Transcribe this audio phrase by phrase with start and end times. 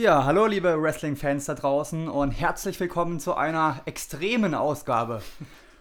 [0.00, 5.20] Ja, hallo liebe Wrestling-Fans da draußen und herzlich willkommen zu einer extremen Ausgabe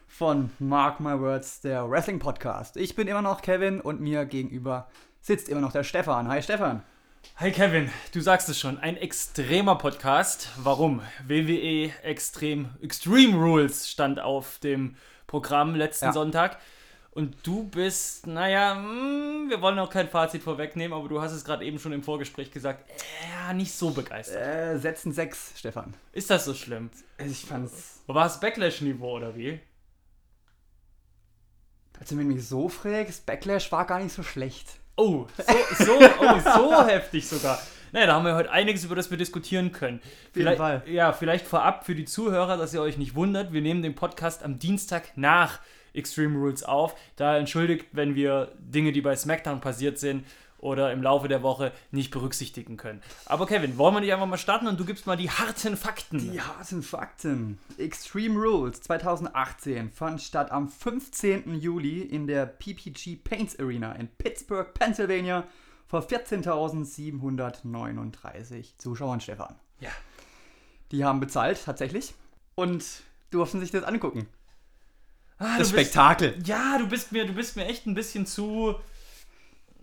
[0.09, 2.75] von Mark My Words, der Wrestling-Podcast.
[2.75, 4.89] Ich bin immer noch Kevin und mir gegenüber
[5.21, 6.27] sitzt immer noch der Stefan.
[6.27, 6.83] Hi Stefan.
[7.37, 10.49] Hi Kevin, du sagst es schon, ein extremer Podcast.
[10.57, 11.01] Warum?
[11.25, 16.11] WWE Extrem Extreme Rules stand auf dem Programm letzten ja.
[16.11, 16.57] Sonntag.
[17.11, 21.43] Und du bist, naja, hm, wir wollen auch kein Fazit vorwegnehmen, aber du hast es
[21.43, 24.41] gerade eben schon im Vorgespräch gesagt, äh, ja, nicht so begeistert.
[24.41, 25.95] Äh, setzen sechs, Stefan.
[26.13, 26.91] Ist das so schlimm?
[27.17, 28.01] Ich fand's.
[28.05, 29.59] War es Backlash-Niveau oder wie?
[31.99, 34.67] Also, wenn du mich so fragst, Backlash war gar nicht so schlecht.
[34.95, 37.59] Oh, so, so, oh, so heftig sogar.
[37.91, 39.99] Naja, da haben wir heute einiges, über das wir diskutieren können.
[40.31, 43.95] Vielleicht, ja, vielleicht vorab für die Zuhörer, dass ihr euch nicht wundert, wir nehmen den
[43.95, 45.59] Podcast am Dienstag nach
[45.93, 46.95] Extreme Rules auf.
[47.15, 50.25] Da entschuldigt, wenn wir Dinge, die bei SmackDown passiert sind
[50.59, 53.01] oder im Laufe der Woche nicht berücksichtigen können.
[53.25, 56.31] Aber Kevin, wollen wir nicht einfach mal starten und du gibst mal die harten Fakten.
[56.31, 57.57] Die harten Fakten.
[57.77, 61.55] Extreme Rules 2018 fand statt am 15.
[61.55, 65.47] Juli in der PPG Paints Arena in Pittsburgh, Pennsylvania
[65.87, 69.55] vor 14.739 Zuschauern, Stefan.
[69.79, 69.89] Ja.
[70.91, 72.13] Die haben bezahlt, tatsächlich.
[72.55, 72.85] Und
[73.31, 74.27] durften sich das angucken.
[75.39, 76.33] Ah, das Spektakel.
[76.33, 78.75] Bist, ja, du bist mir, du bist mir echt ein bisschen zu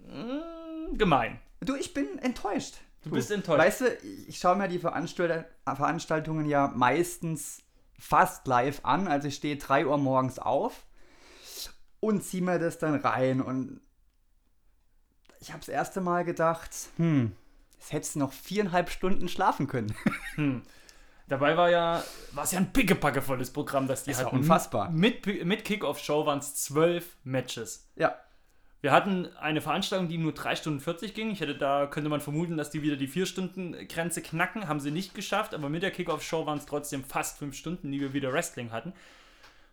[0.07, 1.41] mm, gemein.
[1.61, 2.75] Du, ich bin enttäuscht.
[3.03, 3.59] Du, du bist enttäuscht.
[3.59, 7.63] Weißt du, ich schaue mir die Veranstalt Veranstaltungen ja meistens
[7.99, 9.09] fast live an.
[9.09, 10.85] Also ich stehe 3 Uhr morgens auf
[12.01, 13.41] und ziehe mir das dann rein.
[13.41, 13.81] Und
[15.41, 17.33] ich habe das erste Mal gedacht, hm,
[17.79, 19.95] jetzt hättest du noch viereinhalb Stunden schlafen können.
[20.35, 20.63] Hm.
[21.29, 24.33] Dabei war ja, war es ja ein pickepackevolles Programm, das die das hatten.
[24.33, 24.91] War unfassbar.
[24.91, 27.89] Mit, mit Kickoff-Show waren es zwölf Matches.
[27.97, 28.17] Ja.
[28.81, 31.31] Wir hatten eine Veranstaltung, die nur 3 Stunden 40 ging.
[31.33, 34.69] Ich hätte da, könnte man vermuten, dass die wieder die 4-Stunden-Grenze knacken.
[34.69, 38.01] Haben sie nicht geschafft, aber mit der Kickoff-Show waren es trotzdem fast 5 Stunden, die
[38.01, 38.93] wir wieder Wrestling hatten.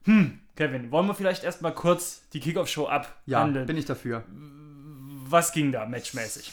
[0.05, 3.63] Hm, Kevin, wollen wir vielleicht erstmal kurz die Kickoff-Show abhandeln?
[3.63, 4.23] Ja, bin ich dafür.
[4.27, 6.51] Was ging da matchmäßig?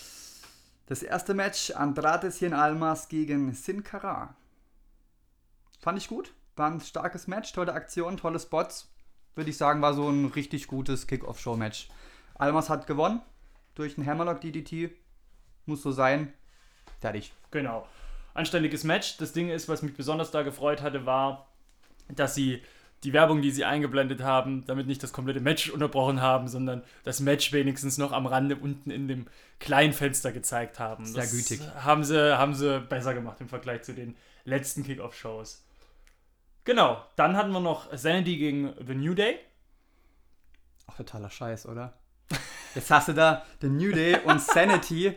[0.87, 4.34] Das erste Match Andrade Cien Almas gegen Sin Cara.
[5.80, 6.32] Fand ich gut.
[6.56, 8.91] War ein starkes Match, tolle Aktion, tolle Spots.
[9.34, 11.88] Würde ich sagen, war so ein richtig gutes Kick-Off-Show-Match.
[12.34, 13.22] Almas hat gewonnen
[13.74, 14.90] durch einen Hammerlock DDT.
[15.66, 16.32] Muss so sein.
[17.00, 17.32] Fertig.
[17.50, 17.86] Genau.
[18.34, 19.16] Anständiges Match.
[19.16, 21.48] Das Ding ist, was mich besonders da gefreut hatte, war,
[22.08, 22.62] dass sie
[23.02, 27.20] die Werbung, die sie eingeblendet haben, damit nicht das komplette Match unterbrochen haben, sondern das
[27.20, 29.26] Match wenigstens noch am Rande unten in dem
[29.58, 31.06] kleinen Fenster gezeigt haben.
[31.06, 31.60] Sehr das gütig.
[31.76, 35.64] Haben sie, haben sie besser gemacht im Vergleich zu den letzten Kickoff-Shows.
[36.65, 39.38] Genau, dann hatten wir noch Sanity gegen The New Day.
[40.87, 41.94] Ach, totaler Scheiß, oder?
[42.75, 45.16] Jetzt hast du da The New Day und Sanity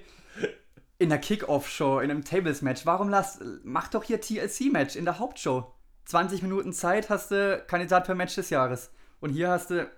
[0.98, 2.86] in der Kickoff-Show, in einem Tables-Match.
[2.86, 5.74] Warum lass, mach doch hier TLC-Match in der Hauptshow.
[6.06, 8.92] 20 Minuten Zeit hast du Kandidat für Match des Jahres.
[9.20, 9.90] Und hier hast du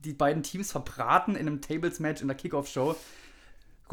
[0.00, 2.96] die beiden Teams verbraten in einem Tables-Match in der Kickoff-Show.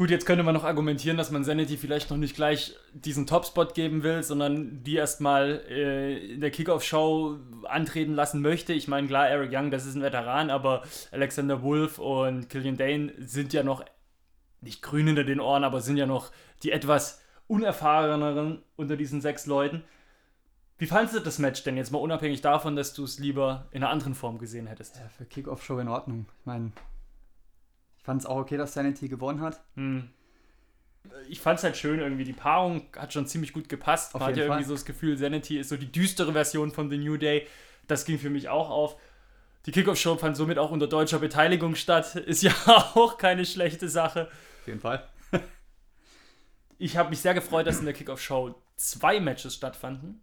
[0.00, 3.74] Gut, jetzt könnte man noch argumentieren, dass man Sanity vielleicht noch nicht gleich diesen Topspot
[3.74, 8.72] geben will, sondern die erstmal äh, in der Kickoff-Show antreten lassen möchte.
[8.72, 13.12] Ich meine, klar, Eric Young, das ist ein Veteran, aber Alexander Wolf und Killian Dane
[13.18, 13.84] sind ja noch
[14.62, 16.30] nicht grün hinter den Ohren, aber sind ja noch
[16.62, 19.84] die etwas unerfahreneren unter diesen sechs Leuten.
[20.78, 23.82] Wie fandest du das Match denn jetzt mal unabhängig davon, dass du es lieber in
[23.82, 24.96] einer anderen Form gesehen hättest?
[24.96, 26.24] Ja, für Kickoff-Show in Ordnung.
[26.40, 26.72] Ich meine,
[28.10, 29.60] fand es auch okay, dass Sanity gewonnen hat.
[29.76, 30.10] Hm.
[31.28, 34.14] Ich fand es halt schön, irgendwie die Paarung hat schon ziemlich gut gepasst.
[34.14, 36.98] Man hat ja irgendwie so das Gefühl, Sanity ist so die düstere Version von The
[36.98, 37.46] New Day.
[37.86, 38.96] Das ging für mich auch auf.
[39.66, 42.16] Die Kickoff-Show fand somit auch unter deutscher Beteiligung statt.
[42.16, 44.26] Ist ja auch keine schlechte Sache.
[44.62, 45.08] Auf jeden Fall.
[46.78, 50.20] ich habe mich sehr gefreut, dass in der Kickoff-Show zwei Matches stattfanden.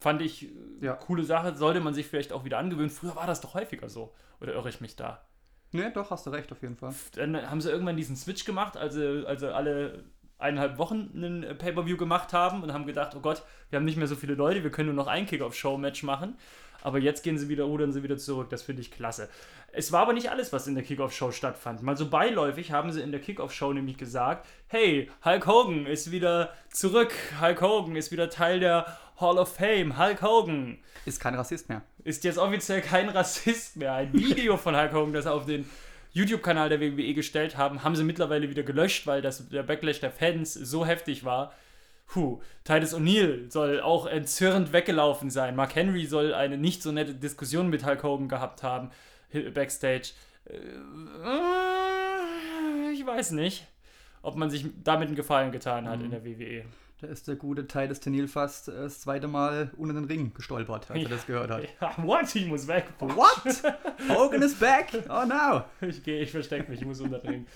[0.00, 0.48] Fand ich äh,
[0.82, 0.96] ja.
[0.96, 1.56] coole Sache.
[1.56, 2.90] Sollte man sich vielleicht auch wieder angewöhnen.
[2.90, 4.14] Früher war das doch häufiger so.
[4.38, 5.24] Oder irre ich mich da?
[5.72, 6.94] Ne, doch, hast du recht, auf jeden Fall.
[7.14, 10.04] Dann haben sie irgendwann diesen Switch gemacht, also, also alle
[10.38, 14.06] eineinhalb Wochen ein Pay-Per-View gemacht haben und haben gedacht, oh Gott, wir haben nicht mehr
[14.06, 16.36] so viele Leute, wir können nur noch ein Kick-Off-Show-Match machen.
[16.82, 18.48] Aber jetzt gehen sie wieder, rudern sie wieder zurück.
[18.50, 19.28] Das finde ich klasse.
[19.72, 21.82] Es war aber nicht alles, was in der Kickoff-Show stattfand.
[21.82, 26.52] Mal so beiläufig haben sie in der Kickoff-Show nämlich gesagt: Hey, Hulk Hogan ist wieder
[26.70, 27.12] zurück.
[27.40, 28.86] Hulk Hogan ist wieder Teil der
[29.20, 29.98] Hall of Fame.
[29.98, 30.78] Hulk Hogan.
[31.04, 31.82] Ist kein Rassist mehr.
[32.04, 33.94] Ist jetzt offiziell kein Rassist mehr.
[33.94, 35.68] Ein Video von Hulk Hogan, das auf den
[36.12, 40.10] YouTube-Kanal der WWE gestellt haben, haben sie mittlerweile wieder gelöscht, weil das, der Backlash der
[40.10, 41.52] Fans so heftig war.
[42.08, 45.54] Puh, Titus O'Neill soll auch entzürnt weggelaufen sein.
[45.54, 48.90] Mark Henry soll eine nicht so nette Diskussion mit Hulk Hogan gehabt haben,
[49.54, 50.10] backstage.
[50.46, 50.52] Äh,
[52.92, 53.66] ich weiß nicht.
[54.22, 56.04] ob man sich damit einen Gefallen getan hat Mhm.
[56.06, 56.64] in der WWE.
[57.00, 60.90] Da ist der gute Titus Tenil fast äh, das zweite Mal unter den Ring gestolpert,
[60.90, 61.62] als er das gehört hat.
[61.80, 62.34] Ja, what?
[62.34, 62.92] Ich muss weg.
[62.98, 63.62] What?
[64.08, 64.88] Hogan is back?
[65.08, 65.64] Oh no.
[65.80, 67.46] Ich gehe, ich verstecke mich, ich muss unter den Ring.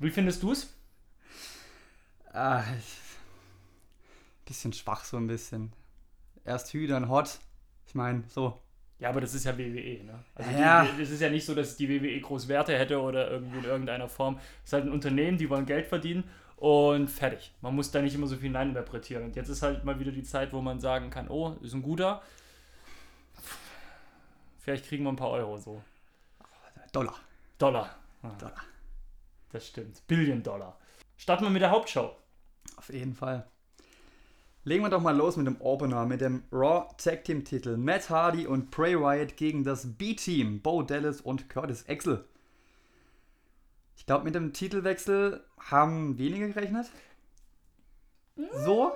[0.00, 0.72] Wie findest du es?
[2.32, 2.64] Ah,
[4.44, 5.72] bisschen schwach so ein bisschen.
[6.44, 7.38] Erst Hü, dann Hot.
[7.86, 8.60] Ich meine, so.
[8.98, 10.24] Ja, aber das ist ja WWE, ne?
[10.34, 10.86] Also Ja.
[11.00, 14.08] es ist ja nicht so, dass die WWE groß Werte hätte oder irgendwie in irgendeiner
[14.08, 14.38] Form.
[14.64, 16.24] Es ist halt ein Unternehmen, die wollen Geld verdienen
[16.66, 17.52] und fertig.
[17.60, 19.22] Man muss da nicht immer so viel hineininterpretieren.
[19.22, 21.82] Und jetzt ist halt mal wieder die Zeit, wo man sagen kann, oh, ist ein
[21.82, 22.22] guter.
[24.58, 25.80] Vielleicht kriegen wir ein paar Euro so.
[26.90, 27.14] Dollar.
[27.58, 27.94] Dollar.
[28.24, 28.64] Ah, Dollar.
[29.52, 30.04] Das stimmt.
[30.08, 30.76] Billion Dollar.
[31.16, 32.16] Starten wir mit der Hauptshow.
[32.76, 33.46] Auf jeden Fall.
[34.64, 37.76] Legen wir doch mal los mit dem Opener, mit dem Raw Tag Team Titel.
[37.76, 42.24] Matt Hardy und Bray Wyatt gegen das B-Team, Bo Dallas und Curtis Axel.
[44.06, 46.86] Ich glaube, mit dem Titelwechsel haben wenige gerechnet.
[48.64, 48.92] So?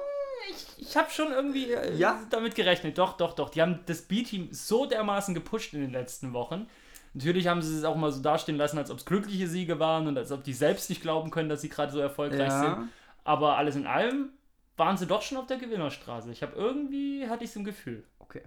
[0.49, 2.23] Ich, ich habe schon irgendwie äh, Ja?
[2.31, 2.97] damit gerechnet.
[2.97, 3.51] Doch, doch, doch.
[3.51, 6.69] Die haben das B-Team so dermaßen gepusht in den letzten Wochen.
[7.13, 10.07] Natürlich haben sie es auch mal so dastehen lassen, als ob es glückliche Siege waren
[10.07, 12.63] und als ob die selbst nicht glauben können, dass sie gerade so erfolgreich sind.
[12.63, 12.89] Ja.
[13.25, 14.29] Aber alles in allem
[14.77, 16.31] waren sie doch schon auf der Gewinnerstraße.
[16.31, 18.05] Ich habe irgendwie, hatte ich es im Gefühl.
[18.21, 18.43] Okay.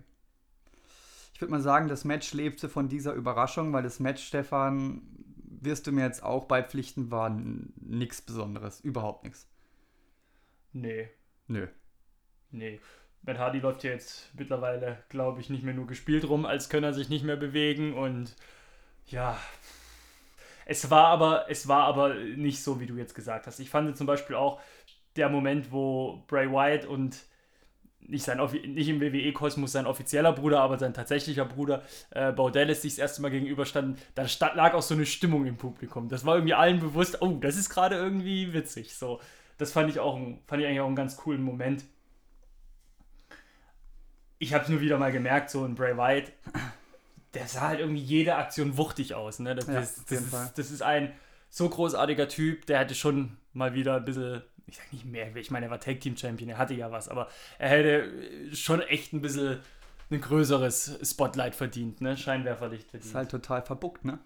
[1.33, 5.01] Ich würde mal sagen, das Match lebte von dieser Überraschung, weil das Match, Stefan,
[5.65, 8.80] wirst du mir jetzt auch beipflichten, war nichts Besonderes.
[8.81, 9.48] Überhaupt nichts.
[10.71, 11.10] Nee,
[11.48, 11.68] Nö.
[12.51, 12.80] nee.
[13.21, 16.88] Matt Hardy läuft ja jetzt mittlerweile, glaube ich, nicht mehr nur gespielt rum, als könne
[16.88, 18.36] er sich nicht mehr bewegen und
[19.07, 19.38] ja.
[20.65, 23.59] Es war aber, es war aber nicht so, wie du jetzt gesagt hast.
[23.59, 24.62] Ich fand zum Beispiel auch
[25.16, 27.24] der Moment, wo Bray Wyatt und
[28.07, 32.81] nicht, sein, nicht im WWE-Kosmos sein offizieller Bruder, aber sein tatsächlicher Bruder, äh, Bo Dallas,
[32.81, 36.09] sich das erste Mal gegenüberstanden, da lag auch so eine Stimmung im Publikum.
[36.09, 38.95] Das war irgendwie allen bewusst, oh, das ist gerade irgendwie witzig.
[38.95, 39.19] So,
[39.57, 41.85] das fand ich auch, ein, fand ich eigentlich auch einen ganz coolen Moment.
[44.39, 46.31] Ich habe es nur wieder mal gemerkt, so ein Bray Wyatt,
[47.33, 49.39] der sah halt irgendwie jede Aktion wuchtig aus.
[49.39, 49.56] Ne?
[49.56, 51.13] Das, Ja, das, das, ist, das ist ein
[51.49, 55.51] so großartiger Typ, der hätte schon mal wieder ein bisschen, ich sag nicht mehr, ich
[55.51, 57.27] meine, er war Tag Team Champion, er hatte ja was, aber
[57.60, 59.60] er hätte schon echt ein bisschen
[60.10, 62.15] ein größeres Spotlight verdient, ne?
[62.18, 63.10] Scheinwerferlicht verdient.
[63.10, 64.19] Ist halt total verbuckt, ne?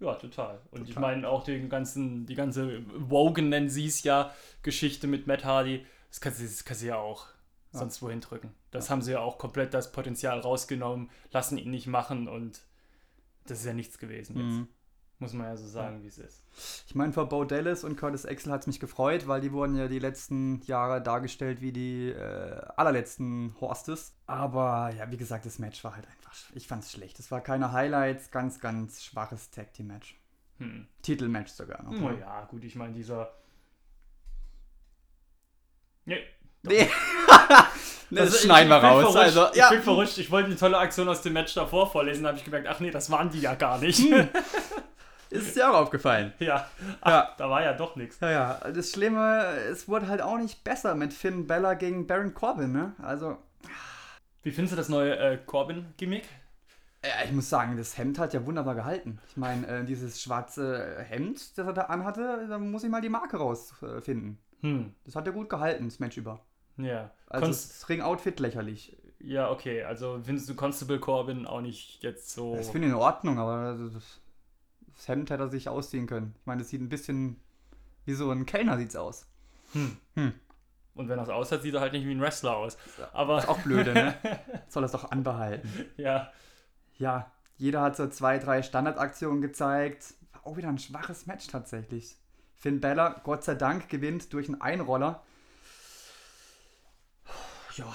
[0.00, 0.60] Ja, total.
[0.72, 1.14] Und ich Total.
[1.14, 5.86] meine auch den ganzen, die ganze Wogan, nennen sie es ja, Geschichte mit Matt Hardy,
[6.10, 7.26] das kannst du, das kannst du ja auch
[7.72, 7.78] Ja.
[7.78, 8.52] sonst wohin drücken.
[8.72, 12.60] Das haben sie ja auch komplett das Potenzial rausgenommen, lassen ihn nicht machen und
[13.46, 14.68] das ist ja nichts gewesen jetzt.
[15.24, 16.42] Muss man ja so sagen, wie es ist.
[16.86, 19.74] Ich meine, für Bo Dallas und Curtis Axel hat es mich gefreut, weil die wurden
[19.76, 24.14] ja die letzten Jahre dargestellt wie die äh, allerletzten Horstes.
[24.26, 27.18] Aber ja, wie gesagt, das Match war halt einfach, ich fand es schlecht.
[27.18, 30.20] Es war keine Highlights, ganz, ganz schwaches Tag Team Match.
[30.58, 30.86] Hm.
[31.02, 31.90] Titelmatch sogar noch.
[31.92, 32.20] Oh ne?
[32.20, 33.32] ja, gut, ich meine, dieser.
[36.04, 36.18] Nee.
[36.66, 36.88] Nee.
[38.10, 39.00] das Also ich- schneiden wir ich raus.
[39.00, 39.68] verrutscht, Also, Ich ja.
[39.70, 40.16] bin verrutscht.
[40.18, 42.90] Ich wollte eine tolle Aktion aus dem Match davor vorlesen, habe ich gemerkt, ach nee,
[42.90, 44.00] das waren die ja gar nicht.
[45.34, 46.32] Ist dir auch aufgefallen.
[46.38, 46.66] ja.
[47.00, 47.34] Ach, Ja.
[47.36, 48.18] da war ja doch nichts.
[48.20, 52.34] Ja, ja, das Schlimme, es wurde halt auch nicht besser mit Finn Bella gegen Baron
[52.34, 52.94] Corbin, ne?
[53.02, 53.36] Also,
[54.42, 56.24] Wie findest du das neue äh, Corbin-Gimmick?
[57.04, 59.18] ja, ich muss sagen, das Hemd hat ja wunderbar gehalten.
[59.28, 63.08] Ich meine, äh, dieses schwarze Hemd, das er da anhatte, da muss ich mal die
[63.10, 64.38] Marke rausfinden.
[64.60, 66.40] Hm, Das hat er gut gehalten, das Match über.
[66.78, 67.10] ja.
[67.28, 68.96] Also Konst das Ring-Outfit lächerlich.
[69.18, 69.82] ja, okay.
[69.82, 72.54] Also findest du Constable Corbin auch nicht jetzt so.
[72.54, 74.20] Das finde ich in Ordnung, aber das,
[74.96, 76.34] das Hemd hätte er sich ausziehen können.
[76.40, 77.40] Ich meine, das sieht ein bisschen
[78.04, 79.26] wie so ein Kellner sieht's aus.
[79.72, 79.96] Hm.
[80.14, 80.32] Hm.
[80.94, 82.76] Und wenn er es aussieht, sieht er halt nicht wie ein Wrestler aus.
[83.12, 84.14] Aber Ist auch blöde, ne?
[84.68, 85.68] Soll das doch anbehalten.
[85.96, 86.30] ja,
[86.98, 90.14] Ja, jeder hat so zwei, drei Standardaktionen gezeigt.
[90.32, 92.16] War auch wieder ein schwaches Match tatsächlich.
[92.56, 95.22] Finn Bella, Gott sei Dank, gewinnt durch einen Einroller.
[97.76, 97.92] Ja.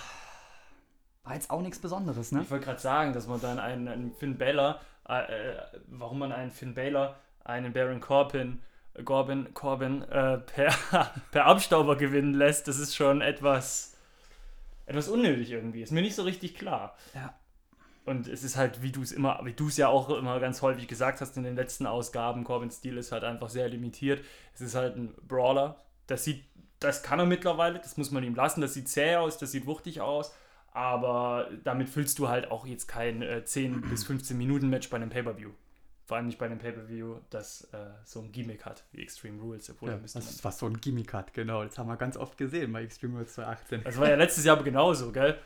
[1.23, 2.41] War jetzt auch nichts Besonderes, ne?
[2.41, 5.55] ich wollte gerade sagen, dass man dann einen, einen Finn Balor, äh, äh,
[5.87, 8.61] warum man einen Finn Balor, einen Baron Corbin,
[8.93, 10.73] äh, Corbin, Corbin äh, per,
[11.31, 13.97] per Abstauber gewinnen lässt, das ist schon etwas,
[14.85, 15.81] etwas unnötig irgendwie.
[15.81, 16.95] Ist mir nicht so richtig klar.
[17.15, 17.33] Ja.
[18.05, 20.61] Und es ist halt, wie du es immer, wie du es ja auch immer ganz
[20.61, 24.23] häufig gesagt hast in den letzten Ausgaben, Corbins Stil ist halt einfach sehr limitiert.
[24.53, 25.77] Es ist halt ein Brawler.
[26.07, 26.43] Das sieht,
[26.79, 28.61] das kann er mittlerweile, das muss man ihm lassen.
[28.61, 30.33] Das sieht zäh aus, das sieht wuchtig aus.
[30.71, 34.97] Aber damit füllst du halt auch jetzt kein äh, 10 bis 15 Minuten Match bei
[34.97, 35.49] einem Pay-Per-View.
[36.05, 39.69] Vor allem nicht bei einem Pay-Per-View, das äh, so ein Gimmick hat, wie Extreme Rules.
[39.69, 41.63] Obwohl, Ja, das ist was so ein Gimmick hat, genau.
[41.63, 43.83] Das haben wir ganz oft gesehen bei Extreme Rules 2018.
[43.83, 45.37] das war ja letztes Jahr genauso, gell?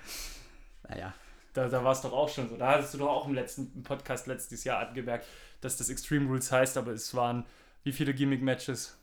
[0.88, 1.14] Naja.
[1.54, 2.56] Da, da war es doch auch schon so.
[2.58, 5.28] Da hattest du doch auch im letzten Podcast letztes Jahr angemerkt,
[5.62, 7.46] dass das Extreme Rules heißt, aber es waren
[7.84, 8.98] wie viele Gimmick-Matches?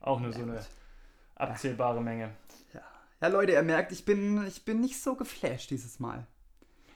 [0.00, 0.66] Auch nur so Ja, eine gut.
[1.36, 2.30] abzählbare Menge.
[3.24, 6.26] Ja, Leute, ihr merkt, ich bin, ich bin nicht so geflasht dieses Mal.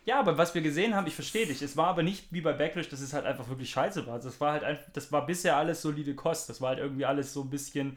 [0.04, 1.62] Ja, aber was wir gesehen haben, ich verstehe dich.
[1.62, 4.18] Es war aber nicht wie bei Backlash, dass es halt einfach wirklich scheiße war.
[4.18, 6.50] Das war halt einfach, das war bisher alles solide Kost.
[6.50, 7.96] Das war halt irgendwie alles so ein bisschen,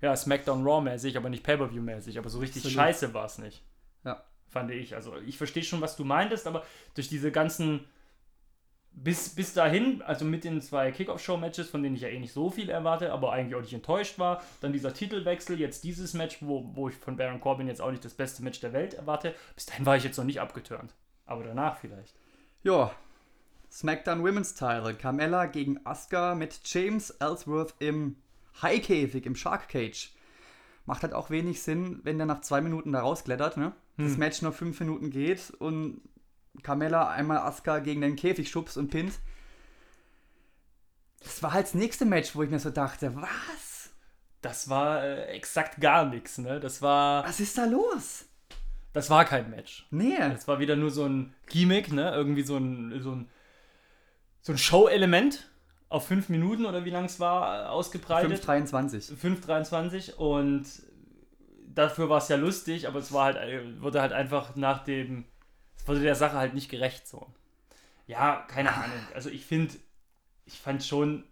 [0.00, 2.18] ja, SmackDown Raw-mäßig, aber nicht Pay-Per-View-mäßig.
[2.18, 2.76] Aber so richtig Absolut.
[2.76, 3.64] scheiße war es nicht.
[4.04, 4.22] Ja.
[4.48, 4.94] Fand ich.
[4.94, 7.80] Also ich verstehe schon, was du meintest, aber durch diese ganzen
[8.94, 12.50] bis, bis dahin, also mit den zwei Kickoff-Show-Matches, von denen ich ja eh nicht so
[12.50, 16.70] viel erwarte, aber eigentlich auch nicht enttäuscht war, dann dieser Titelwechsel, jetzt dieses Match, wo,
[16.74, 19.66] wo ich von Baron Corbin jetzt auch nicht das beste Match der Welt erwarte, bis
[19.66, 20.94] dahin war ich jetzt noch nicht abgeturnt.
[21.26, 22.14] Aber danach vielleicht.
[22.62, 22.92] Ja,
[23.70, 24.94] SmackDown Women's Title.
[24.94, 28.16] Carmella gegen Asuka mit James Ellsworth im
[28.60, 30.12] High-Käfig, im Shark Cage.
[30.84, 33.72] Macht halt auch wenig Sinn, wenn der nach zwei Minuten da rausklettert, ne?
[33.96, 34.18] Das Hm.
[34.18, 36.00] Match nur fünf Minuten geht und
[36.62, 39.14] Carmella einmal Asuka gegen den Käfig schubst und pinnt.
[41.20, 43.90] Das war halt das nächste Match, wo ich mir so dachte, was?
[44.42, 46.60] Das war äh, exakt gar nichts, ne?
[46.60, 48.26] Das war, Was ist da los?
[48.92, 49.86] das war kein Match.
[49.90, 50.18] Nee.
[50.18, 52.12] Das war wieder nur so ein Gimmick, ne?
[52.12, 53.30] Irgendwie so ein, so ein,
[54.42, 55.48] so ein Show-Element
[55.88, 58.44] auf fünf Minuten oder wie lang es war, äh, ausgebreitet.
[58.44, 59.14] 5,23.
[59.16, 60.66] 5,23 und
[61.74, 65.24] dafür war es ja lustig, aber es war halt, äh, wurde halt einfach nach dem,
[65.76, 67.26] es wurde der Sache halt nicht gerecht so.
[68.06, 68.98] Ja, keine Ahnung.
[69.14, 69.74] Also ich finde,
[70.46, 71.24] ich fand schon,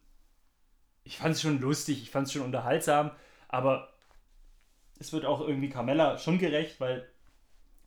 [1.05, 3.11] ich fand es schon lustig, ich fand es schon unterhaltsam,
[3.49, 3.93] aber
[4.99, 7.09] es wird auch irgendwie Carmella schon gerecht, weil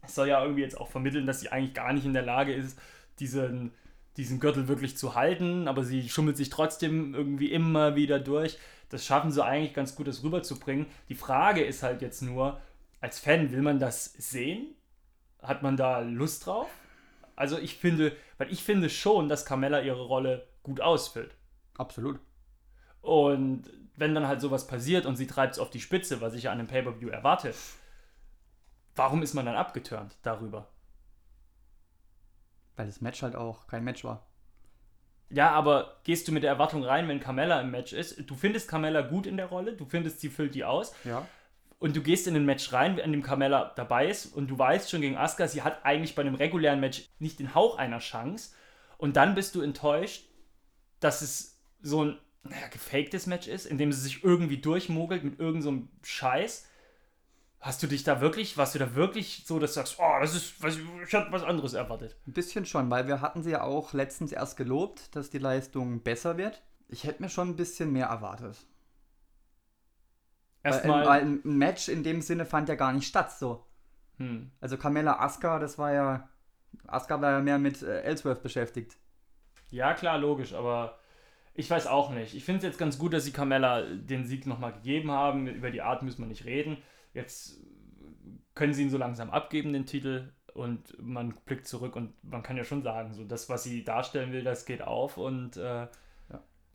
[0.02, 2.54] es soll ja irgendwie jetzt auch vermitteln, dass sie eigentlich gar nicht in der Lage
[2.54, 2.78] ist,
[3.20, 3.72] diesen,
[4.18, 8.58] diesen Gürtel wirklich zu halten, aber sie schummelt sich trotzdem irgendwie immer wieder durch.
[8.90, 10.88] Das schaffen sie eigentlich ganz gut, das rüberzubringen.
[11.10, 12.60] Die Frage ist halt jetzt nur,
[13.00, 14.76] als Fan, will man das sehen?
[15.44, 16.70] Hat man da Lust drauf?
[17.36, 21.36] Also ich finde, weil ich finde schon, dass Carmella ihre Rolle gut ausfüllt.
[21.78, 22.20] Absolut.
[23.02, 23.64] Und
[23.96, 26.52] wenn dann halt sowas passiert und sie treibt es auf die Spitze, was ich ja
[26.52, 27.54] an einem Pay-Per-View erwarte,
[28.96, 30.70] warum ist man dann abgeturnt darüber?
[32.76, 34.26] Weil das Match halt auch kein Match war.
[35.30, 38.30] Ja, aber gehst du mit der Erwartung rein, wenn Carmella im Match ist?
[38.30, 41.28] Du findest Carmella gut in der Rolle, du findest, sie füllt die aus Ja.
[41.84, 44.90] Und du gehst in ein Match rein, an dem Carmella dabei ist und du weißt
[44.90, 48.52] schon gegen Asuka, sie hat eigentlich bei einem regulären Match nicht den Hauch einer Chance
[48.98, 50.24] und dann bist du enttäuscht,
[51.02, 55.42] dass es so ein naja, gefaktes Match ist, in dem sie sich irgendwie durchmogelt mit
[55.42, 56.70] irgendeinem so Scheiß.
[57.60, 60.36] Hast du dich da wirklich, warst du da wirklich so, dass du sagst, oh, das
[60.36, 62.16] ist, was, ich hatte was anderes erwartet?
[62.26, 66.02] Ein bisschen schon, weil wir hatten sie ja auch letztens erst gelobt, dass die Leistung
[66.02, 66.62] besser wird.
[66.88, 68.56] Ich hätte mir schon ein bisschen mehr erwartet.
[70.64, 73.66] Erstmal, weil ein Match in dem Sinne fand ja gar nicht statt, so.
[74.18, 76.30] hm, Also Carmella Asuka, das war ja.
[76.88, 78.98] Asuka war ja mehr mit äh, Ellsworth beschäftigt.
[79.70, 81.00] Ja, klar, logisch, aber
[81.54, 82.36] ich weiß auch nicht.
[82.36, 85.48] Ich finde es jetzt ganz gut, dass sie Carmella den Sieg nochmal gegeben haben.
[85.48, 86.78] Über die Art müssen wir nicht reden.
[87.14, 87.60] Jetzt
[88.56, 92.58] können sie ihn so langsam abgeben, den Titel, und man blickt zurück und man kann
[92.58, 95.18] ja schon sagen, so das, was sie darstellen will, das geht auf.
[95.18, 95.88] Und äh,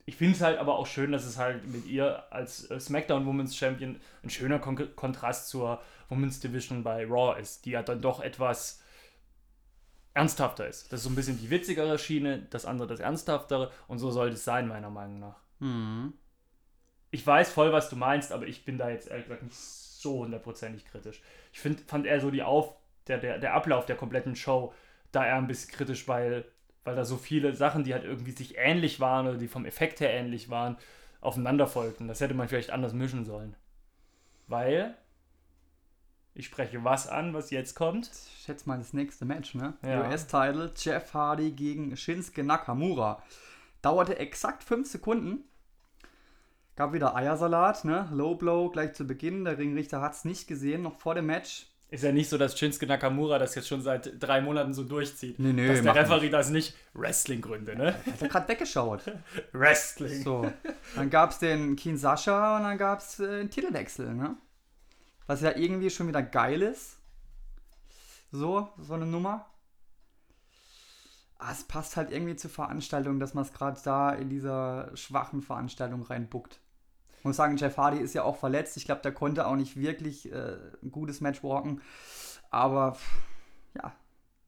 [0.08, 3.26] ich finde es halt aber auch schön, dass es halt mit ihr als äh, SmackDown
[3.26, 8.00] Women's Champion ein schöner Kon Kontrast zur Women's Division bei Raw ist, die ja dann
[8.00, 8.82] doch etwas
[10.14, 10.90] ernsthafter ist.
[10.90, 14.36] Das ist so ein bisschen die witzigere Schiene, das andere das ernsthaftere und so sollte
[14.36, 15.36] es sein, meiner Meinung nach.
[15.58, 16.14] Mhm.
[17.10, 20.20] Ich weiß voll, was du meinst, aber ich bin da jetzt ehrlich gesagt nicht so
[20.20, 21.20] hundertprozentig kritisch.
[21.52, 22.74] Ich find, fand eher so die Auf,
[23.08, 24.72] der, der, der Ablauf der kompletten Show
[25.12, 26.46] da eher ein bisschen kritisch, weil,
[26.88, 30.00] weil da so viele Sachen, die halt irgendwie sich ähnlich waren oder die vom Effekt
[30.00, 30.78] her ähnlich waren,
[31.20, 32.08] aufeinander folgten.
[32.08, 33.54] Das hätte man vielleicht anders mischen sollen.
[34.46, 34.96] Weil,
[36.32, 38.10] ich spreche was an, was jetzt kommt.
[38.10, 39.74] Ich schätze mal das nächste Match, ne?
[39.82, 40.08] Ja.
[40.08, 43.22] US-Title Jeff Hardy gegen Shinsuke Nakamura.
[43.82, 45.44] Dauerte exakt 5 Sekunden.
[46.74, 48.08] Gab wieder Eiersalat, ne?
[48.12, 49.44] Low Blow gleich zu Beginn.
[49.44, 51.66] Der Ringrichter hat es nicht gesehen, noch vor dem Match.
[51.90, 55.38] Ist ja nicht so, dass Shinsuke Nakamura das jetzt schon seit drei Monaten so durchzieht.
[55.38, 57.94] Nee, nee, dass der Referee das nicht Wrestling-Gründe, ne?
[57.94, 59.02] Hat er gerade weggeschaut.
[59.52, 60.22] Wrestling.
[60.22, 60.52] So.
[60.96, 64.36] Dann gab es den Keen Sascha und dann gab es äh, den Titelwechsel, ne?
[65.26, 66.98] Was ja irgendwie schon wieder geil ist.
[68.30, 69.46] So, so eine Nummer.
[71.38, 75.40] Ah, es passt halt irgendwie zur Veranstaltung, dass man es gerade da in dieser schwachen
[75.40, 76.60] Veranstaltung reinbuckt.
[77.18, 78.76] Ich muss sagen, Jeff Hardy ist ja auch verletzt.
[78.76, 81.80] Ich glaube, der konnte auch nicht wirklich äh, ein gutes Match walken.
[82.50, 82.96] Aber
[83.76, 83.92] ja,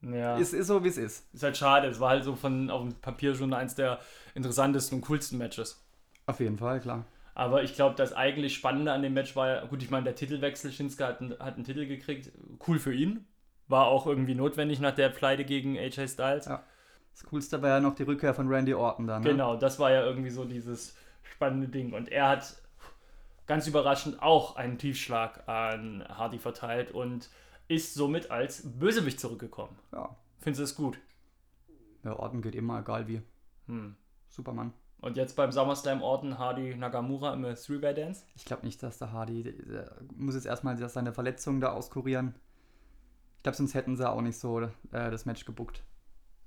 [0.01, 0.37] Ja.
[0.39, 1.33] es ist so, wie es ist.
[1.33, 1.87] Ist halt schade.
[1.87, 3.99] Es war halt so von auf dem Papier schon eins der
[4.35, 5.85] interessantesten und coolsten Matches.
[6.25, 7.05] Auf jeden Fall, klar.
[7.33, 10.15] Aber ich glaube, das eigentlich Spannende an dem Match war ja, gut, ich meine, der
[10.15, 12.31] Titelwechsel, Shinsuke hat, einen- hat einen Titel gekriegt.
[12.67, 13.25] Cool für ihn.
[13.67, 16.45] War auch irgendwie notwendig nach der Pleite gegen AJ Styles.
[16.45, 16.63] Ja.
[17.13, 19.21] Das Coolste war ja noch die Rückkehr von Randy Orton dann.
[19.23, 19.29] Ne?
[19.31, 21.93] Genau, das war ja irgendwie so dieses spannende Ding.
[21.93, 22.60] Und er hat
[23.47, 27.29] ganz überraschend auch einen Tiefschlag an Hardy verteilt und
[27.67, 29.77] ist somit als Bösewicht zurückgekommen.
[29.91, 30.15] Ja.
[30.39, 30.99] Findest du es gut?
[32.03, 33.21] Ja, Orden geht immer, egal wie.
[33.67, 33.95] Hm.
[34.27, 34.73] Supermann.
[35.01, 38.23] Und jetzt beim SummerSlam Orton Hardy Nagamura im Three-Way-Dance?
[38.35, 42.35] Ich glaube nicht, dass der Hardy der, muss jetzt erstmal seine Verletzung da auskurieren.
[43.37, 45.83] Ich glaube, sonst hätten sie auch nicht so äh, das Match gebuckt.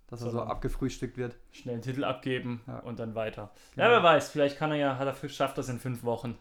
[0.06, 1.36] Dass er so abgefrühstückt wird.
[1.50, 2.78] Schnell einen Titel abgeben Ja.
[2.80, 3.50] und dann weiter.
[3.74, 3.86] Genau.
[3.86, 6.38] Ja, wer weiß, vielleicht kann er ja, hat er schafft das in fünf Wochen,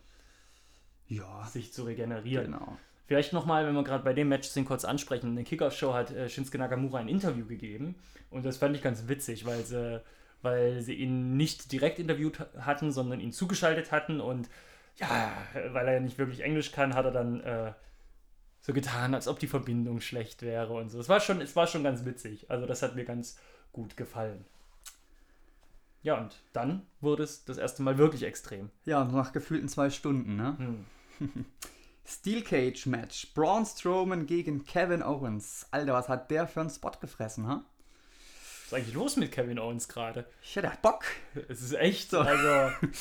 [1.07, 2.45] Ja, sich zu regenerieren.
[2.51, 2.77] genau.
[3.05, 5.27] Vielleicht nochmal, wenn wir gerade bei dem Match sind, kurz ansprechen.
[5.31, 7.95] In der Kickoff-Show hat äh, Shinsuke Nakamura ein Interview gegeben
[8.29, 10.01] und das fand ich ganz witzig, weil sie,
[10.41, 14.50] weil sie ihn nicht direkt interviewt ha- hatten, sondern ihn zugeschaltet hatten und
[14.98, 15.31] ja,
[15.72, 17.74] weil er ja nicht wirklich Englisch kann, hat er dann äh,
[18.62, 21.00] so getan, als ob die Verbindung schlecht wäre und so.
[21.00, 22.50] Es war schon, es war schon ganz witzig.
[22.50, 23.38] Also das hat mir ganz
[23.74, 24.45] gut gefallen.
[26.03, 28.69] Ja, und dann wurde es das erste Mal wirklich extrem.
[28.86, 30.57] Ja, nach gefühlten zwei Stunden, ne?
[30.57, 30.86] Hm.
[32.05, 33.33] Steel Cage Match.
[33.33, 35.65] Braun Strowman gegen Kevin Owens.
[35.72, 37.63] Alter, was hat der für einen Spot gefressen, ha?
[37.63, 40.25] Was ist eigentlich los mit Kevin Owens gerade?
[40.41, 41.05] Ich hätte Bock.
[41.48, 42.19] Es ist echt So.
[42.19, 42.75] also.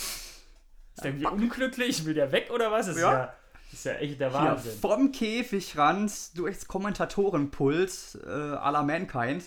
[0.94, 2.04] Ist der irgendwie unglücklich?
[2.04, 2.86] Will der weg oder was?
[2.86, 3.12] Ist Ja.
[3.12, 3.34] ja,
[3.72, 4.78] ist ja echt der Hier Wahnsinn.
[4.78, 9.42] vom Käfigrand durchs Kommentatorenpult äh, à la Mankind.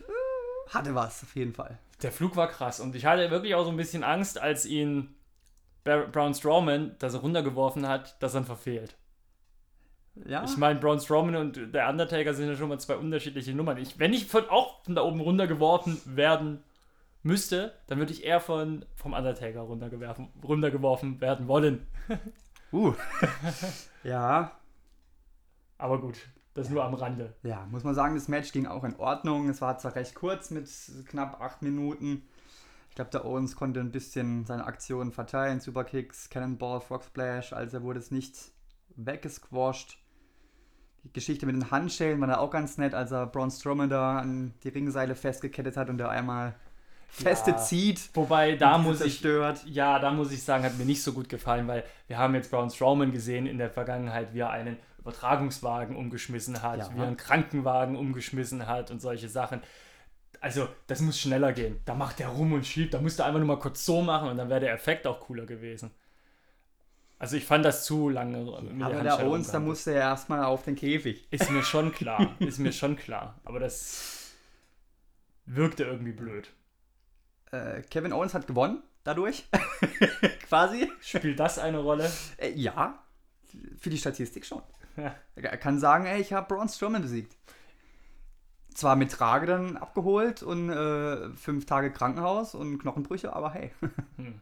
[0.00, 1.78] Äh, hatte was, auf jeden Fall.
[2.02, 5.14] Der Flug war krass und ich hatte wirklich auch so ein bisschen Angst, als ihn
[5.84, 8.96] Braun Strowman, dass er runtergeworfen hat, dass er ihn verfehlt.
[10.26, 13.78] Ja, Ich meine, Braun Strowman und der Undertaker sind ja schon mal zwei unterschiedliche Nummern.
[13.78, 16.62] Ich, wenn ich von, auch von da oben runtergeworfen werden
[17.22, 21.86] müsste, dann würde ich eher von, vom Undertaker runtergeworfen, runtergeworfen werden wollen.
[22.72, 22.94] uh.
[24.04, 24.52] ja,
[25.78, 26.18] Aber gut,
[26.54, 27.34] das nur am Rande.
[27.42, 29.48] ja, muss man sagen, das Match ging auch in Ordnung.
[29.48, 30.68] Es war zwar recht kurz mit
[31.08, 32.22] knapp acht Minuten.
[32.90, 35.58] Ich glaube, der Owens konnte ein bisschen seine Aktionen verteilen.
[35.60, 37.52] Superkicks, Cannonball, Frog Splash.
[37.52, 38.36] Also wurde es nicht
[38.94, 39.98] weggesquasht.
[41.02, 44.18] Die Geschichte mit den Handschellen war da auch ganz nett, als er Braun Strowman da
[44.18, 46.54] an die Ringseile festgekettet hat und der einmal
[47.08, 47.56] feste Ja.
[47.58, 48.10] zieht.
[48.14, 49.64] Wobei, da muss ich zerstört.
[49.66, 52.50] Ja, da muss ich sagen, hat mir nicht so gut gefallen, weil wir haben jetzt
[52.50, 56.94] Braun Strowman gesehen in der Vergangenheit, wie er einen Übertragungswagen umgeschmissen hat, Ja.
[56.94, 59.60] wie er einen Krankenwagen umgeschmissen hat und solche Sachen.
[60.40, 61.80] Also, das muss schneller gehen.
[61.84, 64.28] Da macht er rum und schiebt, da musst du einfach nur mal kurz so machen
[64.30, 65.90] und dann wäre der Effekt auch cooler gewesen.
[67.18, 68.38] Also, ich fand das zu lange.
[68.72, 71.26] mit Aber der der Owens, da musste er erstmal auf den Käfig.
[71.30, 73.38] Ist mir schon klar, ist mir schon klar.
[73.44, 74.32] Aber das
[75.46, 76.50] wirkte irgendwie blöd.
[77.52, 79.44] Äh, Kevin Owens hat gewonnen, dadurch.
[80.48, 80.90] Quasi.
[81.00, 82.10] Spielt das eine Rolle?
[82.38, 83.02] Äh, ja,
[83.78, 84.62] für die Statistik schon.
[84.96, 85.14] Ja.
[85.36, 87.36] Er kann sagen, ey, ich habe Braun Strowman besiegt.
[88.74, 93.70] Zwar mit Trage dann abgeholt und äh, fünf Tage Krankenhaus und Knochenbrüche, aber hey.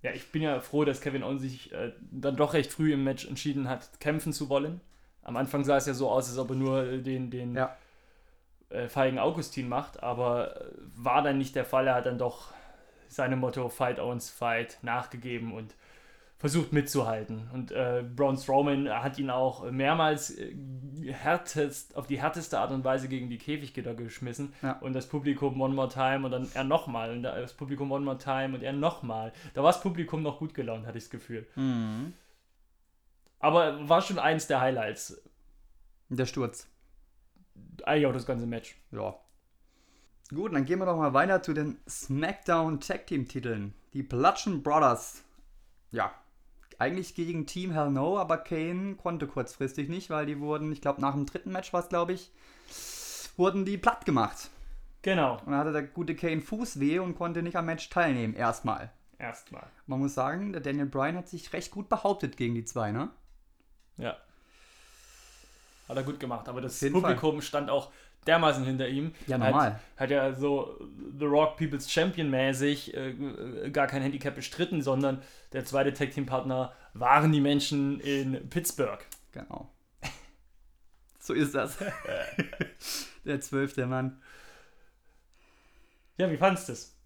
[0.00, 3.02] Ja, ich bin ja froh, dass Kevin Owens sich äh, dann doch recht früh im
[3.02, 4.80] Match entschieden hat, kämpfen zu wollen.
[5.22, 7.76] Am Anfang sah es ja so aus, als ob er nur den, den Ja.
[8.70, 11.88] äh, feigen Augustin macht, aber äh, war dann nicht der Fall.
[11.88, 12.52] Er hat dann doch
[13.08, 15.74] seinem Motto Fight Owens Fight nachgegeben und
[16.38, 17.50] versucht mitzuhalten.
[17.52, 20.54] Und äh, Braun Strowman hat ihn auch mehrmals äh,
[21.12, 24.52] härtest, auf die härteste Art und Weise gegen die Käfiggitter geschmissen.
[24.62, 24.78] Ja.
[24.78, 27.10] Und das Publikum One More Time und dann er nochmal.
[27.10, 29.32] Und das Publikum One More Time und er nochmal.
[29.54, 31.46] Da war das Publikum noch gut gelaunt, hatte ich das Gefühl.
[33.40, 35.20] Aber war schon eins der Highlights.
[36.08, 36.68] Der Sturz.
[37.84, 38.76] Eigentlich auch das ganze Match.
[38.92, 39.16] Ja.
[40.30, 43.74] Gut, dann gehen wir doch mal weiter zu den SmackDown Tag Team Titeln.
[43.92, 45.24] Die Bludgeon Brothers.
[45.90, 46.12] Ja,
[46.78, 51.00] eigentlich gegen Team Hell No, aber Kane konnte kurzfristig nicht, weil die wurden, ich glaube,
[51.00, 52.30] nach dem dritten Match war es, glaube ich,
[53.36, 54.50] wurden die platt gemacht.
[55.02, 58.90] Genau, Und dann hatte der gute Kane Fußweh und konnte nicht am Match teilnehmen, erstmal.
[59.18, 59.66] erstmal.
[59.86, 63.10] Man muss sagen, der Daniel Bryan hat sich recht gut behauptet gegen die zwei, ne?
[63.96, 64.16] Ja.
[65.88, 67.90] Hat er gut gemacht, aber das Publikum stand auch
[68.28, 69.12] dermaßen hinter ihm.
[69.26, 69.72] Ja, normal.
[69.72, 70.78] Hat, hat ja so
[71.18, 76.26] The Rock People's Champion mäßig äh, gar kein Handicap bestritten, sondern der zweite Tag Team
[76.26, 79.04] Partner waren die Menschen in Pittsburgh.
[79.32, 79.70] Genau.
[81.20, 81.76] So ist das.
[83.26, 84.18] der zwölfte Mann.
[86.16, 86.96] Ja, wie fandest du es?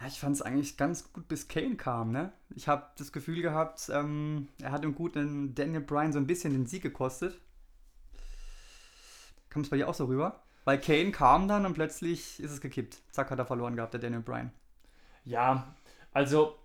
[0.00, 2.32] Ja, ich fand es eigentlich ganz gut, bis Kane kam, ne?
[2.56, 6.52] Ich habe das Gefühl gehabt, ähm, er hat dem guten Daniel Bryan so ein bisschen
[6.52, 7.40] den Sieg gekostet.
[9.50, 10.42] Kam es bei dir auch so rüber?
[10.64, 12.98] Weil Kane kam dann und plötzlich ist es gekippt.
[13.10, 14.52] Zack, hat er verloren gehabt, der Daniel Bryan.
[15.24, 15.74] Ja,
[16.12, 16.58] also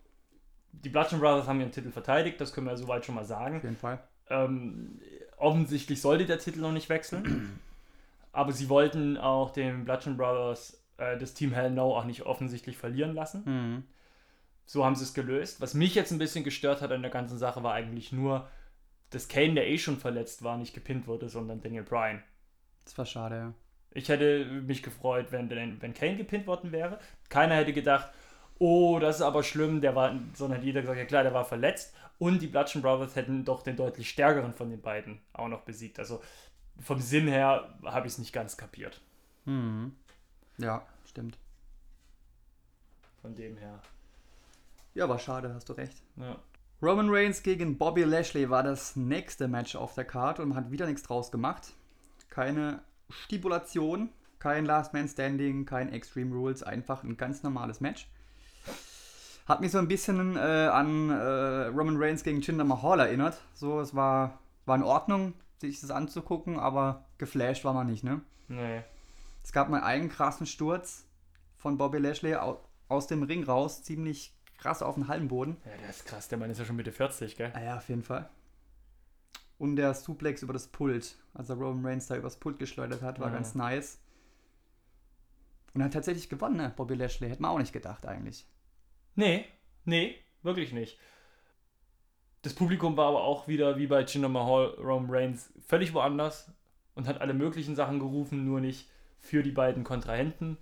[0.72, 3.58] die Bludgeon Brothers haben ihren Titel verteidigt, das können wir soweit schon mal sagen.
[3.58, 4.00] Auf jeden Fall.
[4.30, 5.00] Ähm,
[5.38, 7.60] offensichtlich sollte der Titel noch nicht wechseln.
[8.34, 12.78] aber sie wollten auch den Bludgeon Brothers, äh, das Team Hell No, auch nicht offensichtlich
[12.78, 13.43] verlieren lassen.
[13.46, 13.84] Mhm.
[14.65, 15.62] So haben sie es gelöst.
[15.62, 18.48] Was mich jetzt ein bisschen gestört hat an der ganzen Sache, war eigentlich nur,
[19.12, 22.24] dass Kane, der eh schon verletzt war, nicht gepinnt wurde, sondern Daniel Bryan.
[22.86, 23.54] Das war schade, ja.
[23.91, 27.00] Ich hätte mich gefreut, wenn, wenn Kane gepinnt worden wäre.
[27.30, 28.10] Keiner hätte gedacht,
[28.58, 31.96] oh, das ist aber schlimm, der war, sondern jeder gesagt, ja klar, der war verletzt.
[32.17, 36.00] Und die Bludgeon Brothers hätten doch den deutlich stärkeren von den beiden auch noch besiegt.
[36.00, 36.22] Also
[36.80, 39.02] vom Sinn her habe ich es nicht ganz kapiert.
[39.46, 39.96] Mhm.
[40.58, 41.38] Ja, stimmt.
[43.22, 43.82] Von dem her.
[44.93, 46.02] Ja, war schade, hast du recht.
[46.15, 46.38] Ja.
[46.82, 50.72] Roman Reigns gegen Bobby Lashley war das nächste Match auf der Karte und man hat
[50.72, 51.74] wieder nichts draus gemacht.
[52.34, 58.10] Keine Stipulation, kein Last Man Standing, kein Extreme Rules, einfach ein ganz normales Match.
[59.46, 63.39] Hat mich so ein bisschen äh, an äh, Roman Reigns gegen Jinder Mahal erinnert.
[63.54, 68.22] So, es war, war in Ordnung, sich das anzugucken, aber geflasht war man nicht, ne?
[68.48, 68.82] Nee.
[69.43, 71.06] Es gab mal einen krassen Sturz
[71.56, 72.36] von Bobby Lashley
[72.88, 75.58] aus dem Ring raus, ziemlich krass auf den Hallenboden.
[75.65, 77.52] Ja, der ist krass, der Mann ist ja schon Mitte 40, gell?
[77.54, 78.28] Ah ja, auf jeden Fall.
[79.63, 83.30] Und der Suplex über das Pult, also Roman Reigns da übers Pult geschleudert hat, war
[83.30, 83.36] Ja.
[83.36, 83.97] ganz nice.
[85.73, 86.73] Und er hat tatsächlich gewonnen, ne?
[86.76, 87.30] Bobby Lashley.
[87.30, 88.45] Hätte man auch nicht gedacht, eigentlich.
[89.15, 89.45] Nee,
[89.86, 90.99] nee, wirklich nicht.
[92.41, 96.52] Das Publikum war aber auch wieder wie bei Jinder Mahal, Roman Reigns, völlig woanders
[96.93, 98.89] und hat alle möglichen Sachen gerufen, nur nicht
[99.21, 100.58] für die beiden Kontrahenten.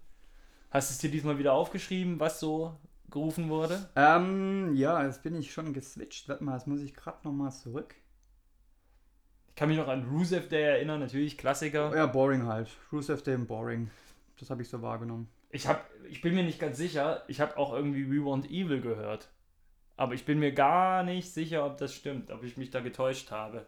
[0.69, 2.77] Hast du es dir diesmal wieder aufgeschrieben, was so
[3.09, 3.89] gerufen wurde?
[3.95, 6.29] Ähm, ja, jetzt bin ich schon geswitcht.
[6.29, 7.95] Warte mal, jetzt muss ich gerade nochmal zurück.
[9.51, 11.95] Ich kann mich noch an Rusev Day erinnern, natürlich Klassiker.
[11.95, 12.69] Ja, boring halt.
[12.91, 13.91] Rusev Day boring.
[14.39, 15.27] Das habe ich so wahrgenommen.
[15.51, 18.81] Ich, hab, ich bin mir nicht ganz sicher, ich habe auch irgendwie We Want Evil
[18.81, 19.29] gehört.
[19.97, 23.29] Aber ich bin mir gar nicht sicher, ob das stimmt, ob ich mich da getäuscht
[23.31, 23.67] habe.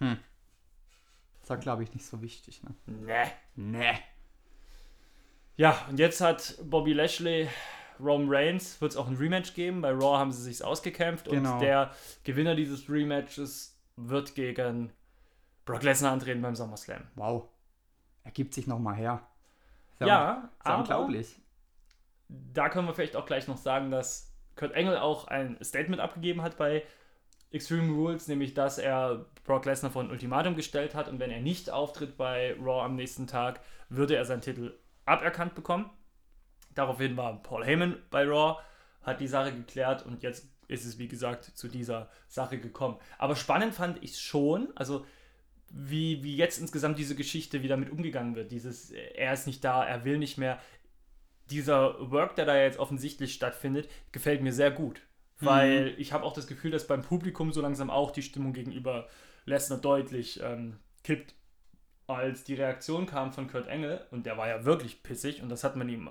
[0.00, 2.74] Das war, glaube ich, nicht so wichtig, ne?
[2.86, 3.30] Nee.
[3.54, 3.98] Nee.
[5.56, 7.48] Ja, und jetzt hat Bobby Lashley,
[8.00, 9.80] Roman Reigns, wird es auch ein Rematch geben.
[9.82, 11.54] Bei Raw haben sie sich ausgekämpft Genau.
[11.54, 11.92] und der
[12.24, 14.92] Gewinner dieses Rematches wird gegen
[15.64, 17.02] Brock Lesnar antreten beim SummerSlam.
[17.14, 17.48] Wow.
[18.24, 19.22] Er gibt sich nochmal her.
[19.92, 21.40] Ist Ja, ist aber unglaublich.
[22.28, 26.42] da können wir vielleicht auch gleich noch sagen, dass Kurt Engel auch ein Statement abgegeben
[26.42, 26.84] hat bei
[27.50, 31.40] Extreme Rules, nämlich dass er Brock Lesnar vor ein Ultimatum gestellt hat und wenn er
[31.40, 35.88] nicht auftritt bei Raw am nächsten Tag, würde er seinen Titel aberkannt bekommen.
[36.74, 38.58] Daraufhin war Paul Heyman bei Raw,
[39.02, 42.98] hat die Sache geklärt und jetzt ist es wie gesagt zu dieser Sache gekommen.
[43.18, 45.04] Aber spannend fand ich schon, also
[45.70, 48.52] wie, wie jetzt insgesamt diese Geschichte wieder mit umgegangen wird.
[48.52, 50.60] Dieses, er ist nicht da, er will nicht mehr.
[51.50, 55.02] Dieser Work, der da jetzt offensichtlich stattfindet, gefällt mir sehr gut.
[55.40, 59.08] Weil ich habe auch das Gefühl, dass beim Publikum so langsam auch die Stimmung gegenüber
[59.44, 61.34] Lesnar deutlich ähm, kippt.
[62.06, 65.64] Als die Reaktion kam von Kurt Engel, und der war ja wirklich pissig, und das
[65.64, 66.10] hat man ihm äh,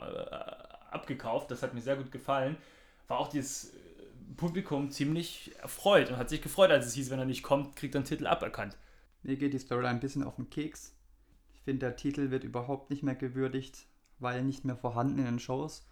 [0.91, 2.57] abgekauft, das hat mir sehr gut gefallen,
[3.07, 3.77] war auch dieses äh,
[4.37, 7.95] Publikum ziemlich erfreut und hat sich gefreut, als es hieß, wenn er nicht kommt, kriegt
[7.95, 8.77] er einen Titel aberkannt.
[9.23, 10.93] Mir geht die Storyline ein bisschen auf den Keks.
[11.55, 13.85] Ich finde, der Titel wird überhaupt nicht mehr gewürdigt,
[14.19, 15.87] weil nicht mehr vorhanden in den Shows.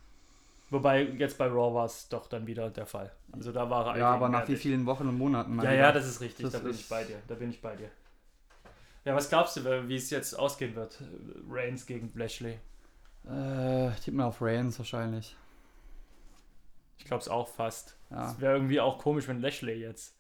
[0.70, 3.12] Wobei jetzt bei Raw war es doch dann wieder der Fall.
[3.34, 5.74] Also da war er Ja, aber nach wie vielen Wochen und Monaten Ja, wieder.
[5.74, 6.44] ja, das ist richtig.
[6.44, 7.22] Das da bin ich bei dir.
[7.28, 7.90] Da bin ich bei dir.
[9.04, 11.02] Ja, was glaubst du, wie es jetzt ausgehen wird?
[11.50, 12.60] Reigns gegen Lashley.
[13.28, 15.36] Äh, tipp mal auf Reigns wahrscheinlich.
[16.98, 17.96] Ich glaube es auch fast.
[18.12, 18.32] Ja.
[18.32, 20.16] Es wäre irgendwie auch komisch, wenn Lashley jetzt.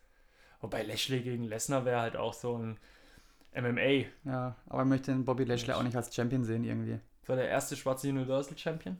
[0.62, 2.77] Wobei Lashley gegen Lesnar wäre halt auch so ein
[3.54, 4.06] MMA.
[4.23, 6.99] Ja, aber ich möchte den Bobby Lashley auch nicht als Champion sehen irgendwie.
[7.27, 8.97] So der erste schwarze Universal Champion.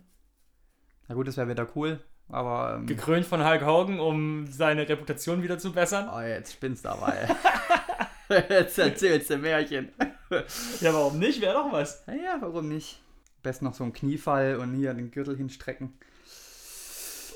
[1.08, 2.00] Na gut, das wäre wieder cool,
[2.30, 6.10] aber ähm, Gekrönt von Hulk Hogan, um seine Reputation wieder zu bessern.
[6.14, 7.28] oh, jetzt spinnst du aber, ey.
[8.50, 9.90] jetzt erzählst du Märchen.
[10.80, 11.42] Ja, warum nicht?
[11.42, 12.06] Wäre doch was.
[12.08, 13.02] Naja, warum nicht?
[13.44, 15.94] Best noch so ein Kniefall und hier den Gürtel hinstrecken.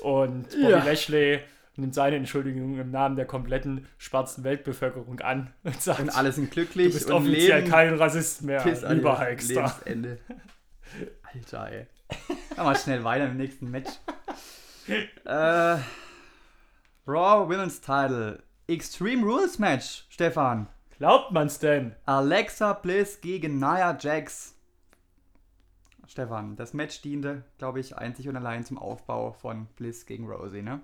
[0.02, 0.84] Und Bobby Ja.
[0.84, 1.40] Lashley
[1.76, 6.50] nimmt seine Entschuldigung im Namen der kompletten schwarzen Weltbevölkerung an und sagt, Und alle sind
[6.50, 9.26] du glücklich bist und offiziell leben kein Rassist mehr, an lieber.
[9.30, 10.18] Lebensende.
[11.22, 11.86] Alter, ey.
[12.56, 13.90] Machen wir schnell weiter im nächsten Match.
[15.24, 15.76] äh,
[17.06, 18.42] Raw Women's Title.
[18.68, 20.68] Extreme Rules Match, Stefan.
[20.98, 21.94] Glaubt man's denn?
[22.06, 24.55] Alexa Bliss gegen Nia Jax.
[26.06, 30.62] Stefan, das Match diente, glaube ich, einzig und allein zum Aufbau von Bliss gegen Rosie,
[30.62, 30.80] ne?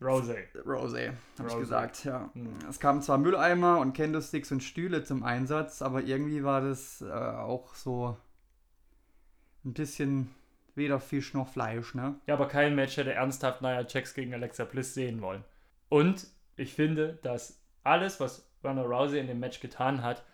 [0.00, 0.36] Rose.
[0.66, 2.30] Rosie, habe ich gesagt, ja.
[2.34, 2.58] Hm.
[2.68, 7.10] Es kamen zwar Mülleimer und Candlesticks und Stühle zum Einsatz, aber irgendwie war das äh,
[7.10, 8.16] auch so
[9.64, 10.34] ein bisschen
[10.74, 12.14] weder Fisch noch Fleisch, ne?
[12.26, 15.44] Ja, aber kein Match hätte ernsthaft Nia Jax gegen Alexa Bliss sehen wollen.
[15.88, 20.24] Und ich finde, dass alles, was Ronda Rousey in dem Match getan hat,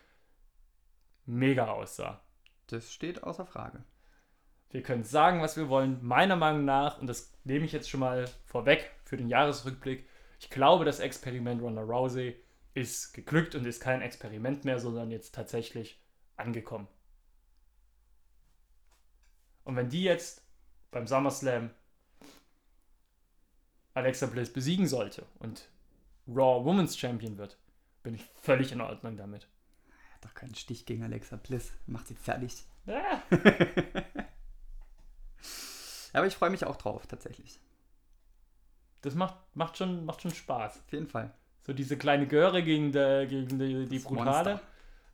[1.25, 2.19] mega aussah.
[2.73, 3.83] Das steht außer Frage.
[4.71, 6.03] Wir können sagen, was wir wollen.
[6.03, 10.09] Meiner Meinung nach, und das nehme ich jetzt schon mal vorweg für den Jahresrückblick,
[10.39, 12.35] ich glaube, das Experiment Ronda Rousey
[12.73, 16.01] ist geglückt und ist kein Experiment mehr, sondern jetzt tatsächlich
[16.35, 16.87] angekommen.
[19.65, 20.43] Und wenn die jetzt
[20.89, 21.69] beim SummerSlam
[23.93, 25.69] Alexa Bliss besiegen sollte und
[26.27, 27.59] Raw Women's Champion wird,
[28.01, 29.47] bin ich völlig in Ordnung damit.
[30.23, 31.73] Doch keinen Stich gegen Alexa Bliss.
[31.85, 32.63] Macht sie fertig.
[32.85, 33.21] Ja.
[36.13, 37.59] Aber ich freue mich auch drauf, tatsächlich.
[39.01, 40.79] Das macht, macht, schon, macht schon Spaß.
[40.85, 41.33] Auf jeden Fall.
[41.65, 44.51] So diese kleine Göre gegen, der, gegen die, die Das Brutale.
[44.51, 44.61] Monster.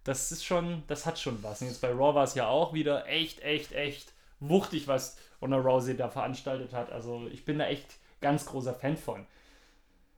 [0.04, 1.62] Das ist schon, das hat schon was.
[1.62, 5.58] Und jetzt bei Raw war es ja auch wieder echt, echt, echt wuchtig, was Ronda
[5.58, 6.92] Rousey da veranstaltet hat.
[6.92, 9.26] Also ich bin da echt ganz großer Fan von.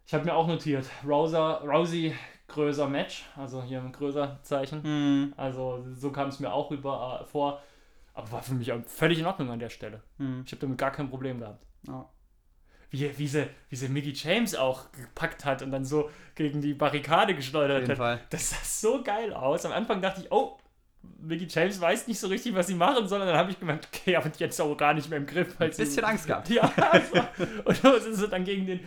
[0.05, 2.13] Ich habe mir auch notiert, Rouser, Rousey
[2.51, 4.83] größer Match, also hier ein größer Zeichen.
[4.83, 5.33] Hm.
[5.37, 7.61] Also so kam es mir auch rüber äh, vor.
[8.13, 10.01] Aber war für mich auch völlig in Ordnung an der Stelle.
[10.17, 10.43] Hm.
[10.45, 11.65] Ich habe damit gar kein Problem gehabt.
[11.87, 12.09] Ja.
[12.89, 16.73] Wie, wie, sie, wie sie Mickey James auch gepackt hat und dann so gegen die
[16.73, 17.97] Barrikade geschleudert hat.
[17.97, 18.19] Fall.
[18.29, 19.65] Das sah so geil aus.
[19.65, 20.57] Am Anfang dachte ich, oh,
[21.19, 24.15] Mickey James weiß nicht so richtig, was sie machen, sondern dann habe ich gemeint, okay,
[24.15, 25.55] aber jetzt auch gar nicht mehr im Griff.
[25.57, 26.49] Weil Ein bisschen Angst gehabt.
[26.49, 27.15] Ja, also,
[27.63, 28.81] und so ist sie dann gegen den,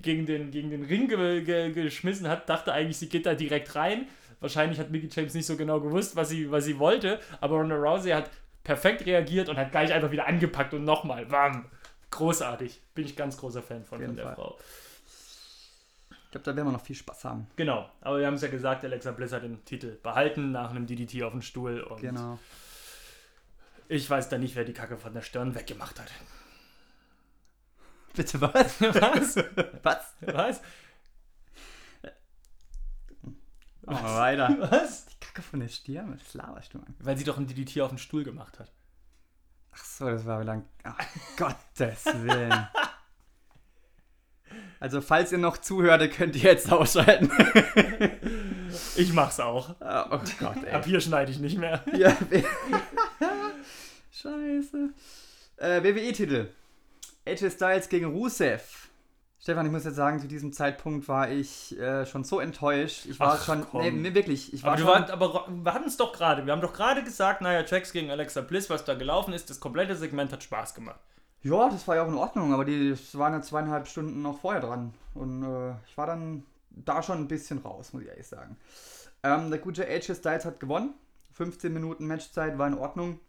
[0.00, 3.74] gegen den, gegen den Ring ge, ge, geschmissen hat, dachte eigentlich, sie geht da direkt
[3.74, 4.06] rein.
[4.40, 7.76] Wahrscheinlich hat Mickey James nicht so genau gewusst, was sie, was sie wollte, aber Ronda
[7.76, 8.30] Rousey hat
[8.64, 11.66] perfekt reagiert und hat gleich einfach wieder angepackt und nochmal, bam.
[12.10, 12.80] Großartig.
[12.94, 14.34] Bin ich ganz großer Fan von, von der Fall.
[14.34, 14.58] Frau.
[16.10, 17.46] Ich glaube, da werden wir noch viel Spaß haben.
[17.56, 20.86] Genau, aber wir haben es ja gesagt, Alexa Bliss hat den Titel behalten nach einem
[20.86, 22.38] DDT auf dem Stuhl und Genau.
[23.88, 26.10] ich weiß da nicht, wer die Kacke von der Stirn weggemacht hat.
[28.16, 28.80] Bitte was?
[28.80, 29.36] Was?
[29.82, 30.14] Was?
[30.20, 30.60] Was?
[33.82, 34.56] Machen wir weiter.
[34.70, 35.06] Was?
[35.06, 36.12] Die Kacke von der Stirn?
[36.12, 36.94] Was laberst du, Mann?
[36.98, 38.72] Weil sie doch ein DDT auf dem Stuhl gemacht hat.
[39.72, 40.64] Ach so, das war lang.
[40.82, 40.96] Ach,
[41.36, 42.66] Gottes Willen.
[44.80, 47.30] Also, falls ihr noch zuhört, könnt ihr jetzt ausschalten.
[48.96, 49.80] Ich mach's auch.
[49.80, 50.72] Ah, oh Gott, ey.
[50.72, 51.82] Ab hier schneide ich nicht mehr.
[51.96, 52.14] Ja,
[54.12, 54.90] Scheiße.
[55.56, 56.48] Äh, WWE-Titel.
[57.26, 58.88] AJ Styles gegen Rusev.
[59.38, 63.06] Stefan, ich muss jetzt sagen, zu diesem Zeitpunkt war ich äh, schon so enttäuscht.
[63.06, 63.64] Ich war Ach, schon.
[63.70, 63.82] komm.
[63.82, 64.52] Nee, nee, wirklich.
[64.52, 66.46] Ich war Aber, schon, warst, aber wir hatten es doch gerade.
[66.46, 69.60] Wir haben doch gerade gesagt, naja, Jax gegen Alexa Bliss, was da gelaufen ist, das
[69.60, 71.00] komplette Segment hat Spaß gemacht.
[71.42, 74.40] Ja, das war ja auch in Ordnung, aber die das waren ja zweieinhalb Stunden noch
[74.40, 74.94] vorher dran.
[75.14, 78.56] Und äh, ich war dann da schon ein bisschen raus, muss ich ehrlich sagen.
[79.22, 80.94] Ähm, der gute AJ Styles hat gewonnen.
[81.34, 83.20] 15 Minuten Matchzeit war in Ordnung.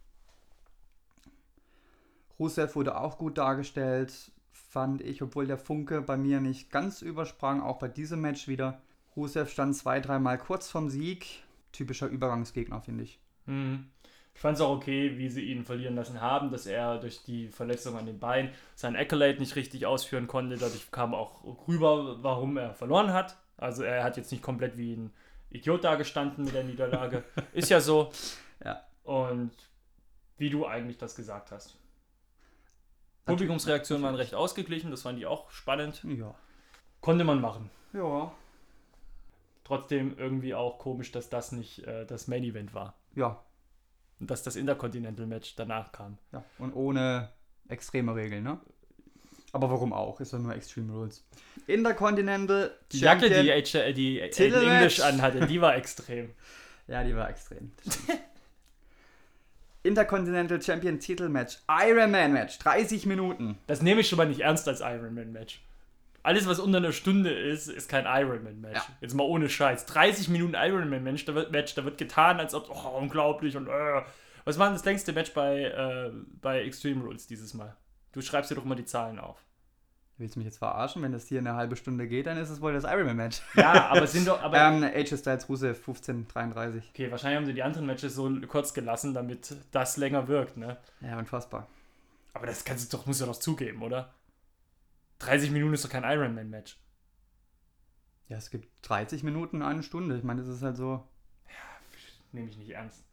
[2.38, 4.12] Rusev wurde auch gut dargestellt,
[4.52, 8.80] fand ich, obwohl der Funke bei mir nicht ganz übersprang, auch bei diesem Match wieder.
[9.16, 11.42] Rusev stand zwei, dreimal kurz vom Sieg.
[11.72, 13.18] Typischer Übergangsgegner, finde ich.
[13.46, 13.88] Mhm.
[14.34, 17.48] Ich fand es auch okay, wie sie ihn verlieren lassen haben, dass er durch die
[17.48, 20.56] Verletzung an den Beinen sein Accolade nicht richtig ausführen konnte.
[20.56, 23.36] Dadurch kam auch rüber, warum er verloren hat.
[23.56, 25.12] Also er hat jetzt nicht komplett wie ein
[25.50, 27.24] Idiot dagestanden mit der Niederlage.
[27.52, 28.12] Ist ja so.
[28.64, 28.84] Ja.
[29.02, 29.50] Und
[30.36, 31.76] wie du eigentlich das gesagt hast.
[33.28, 36.02] Publikumsreaktionen waren recht ausgeglichen, das fand ich auch spannend.
[36.04, 36.34] Ja.
[37.00, 37.70] Konnte man machen.
[37.92, 38.32] Ja.
[39.64, 42.94] Trotzdem irgendwie auch komisch, dass das nicht äh, das Main Event war.
[43.14, 43.42] Ja.
[44.18, 46.18] Und dass das Intercontinental Match danach kam.
[46.32, 47.30] Ja, und ohne
[47.68, 48.58] extreme Regeln, ne?
[49.52, 50.20] Aber warum auch?
[50.20, 51.24] Ist doch nur Extreme Rules.
[51.66, 54.20] Intercontinental Die Jacke, die, H die.
[54.20, 56.30] English anhatte, die war extrem.
[56.86, 57.72] Ja, die war extrem.
[59.88, 61.58] Intercontinental Champion Titelmatch.
[61.68, 62.58] Iron Man Match.
[62.58, 63.58] 30 Minuten.
[63.66, 65.60] Das nehme ich schon mal nicht ernst als Ironman-Match.
[66.22, 68.76] Alles, was unter einer Stunde ist, ist kein Ironman-Match.
[68.76, 68.84] Ja.
[69.00, 69.86] Jetzt mal ohne Scheiß.
[69.86, 74.02] 30 Minuten Ironman-Match, da wird, Match, da wird getan, als ob, oh, unglaublich und äh.
[74.44, 77.76] Was war denn das längste Match bei, äh, bei Extreme Rules dieses Mal?
[78.12, 79.42] Du schreibst dir doch mal die Zahlen auf.
[80.18, 81.00] Willst du mich jetzt verarschen?
[81.02, 83.40] Wenn das hier eine halbe Stunde geht, dann ist es wohl das Iron Man Match.
[83.54, 86.82] Ja, aber sind doch, aber ähm, AJ Styles Rusev 15:33.
[86.90, 90.76] Okay, wahrscheinlich haben sie die anderen Matches so kurz gelassen, damit das länger wirkt, ne?
[91.00, 91.68] Ja, unfassbar.
[92.34, 94.12] Aber das kannst du doch, musst du doch zugeben, oder?
[95.20, 96.78] 30 Minuten ist doch kein Ironman-Match.
[98.28, 100.16] Ja, es gibt 30 Minuten, eine Stunde.
[100.16, 101.06] Ich meine, das ist halt so.
[102.32, 103.04] Nehme ich nicht ernst.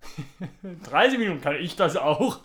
[0.84, 2.40] 30 Minuten kann ich das auch.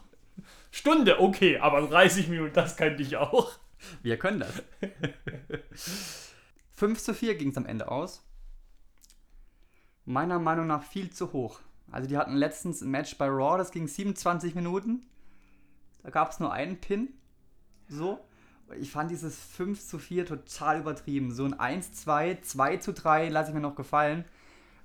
[0.71, 3.51] Stunde, okay, aber 30 Minuten, das kann ich auch.
[4.04, 4.63] Wir können das.
[6.73, 8.23] 5 zu 4 ging es am Ende aus.
[10.06, 11.60] Meiner Meinung nach viel zu hoch.
[11.91, 15.06] Also die hatten letztens ein Match bei Raw, das ging 27 Minuten.
[16.04, 17.10] Da gab es nur einen Pin.
[17.88, 18.19] So.
[18.80, 21.34] Ich fand dieses 5 zu 4 total übertrieben.
[21.34, 24.23] So ein 1, 2, 2 zu 3 lasse ich mir noch gefallen.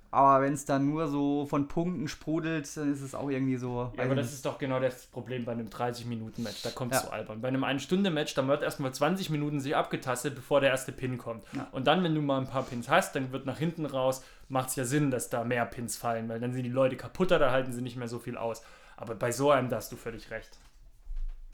[0.09, 3.91] Aber wenn es dann nur so von Punkten sprudelt, dann ist es auch irgendwie so.
[3.97, 6.61] Ja, aber das ist doch genau das Problem bei einem 30-Minuten-Match.
[6.61, 7.07] Da kommt es Ja.
[7.07, 7.41] zu albern.
[7.41, 11.43] Bei einem 1-Stunde-Match, da wird erstmal 20 Minuten sich abgetastet, bevor der erste Pin kommt.
[11.53, 11.67] Ja.
[11.73, 14.69] Und dann, wenn du mal ein paar Pins hast, dann wird nach hinten raus, macht
[14.69, 17.51] es ja Sinn, dass da mehr Pins fallen, weil dann sind die Leute kaputter, da
[17.51, 18.63] halten sie nicht mehr so viel aus.
[18.95, 20.57] Aber bei so einem, da hast du völlig recht.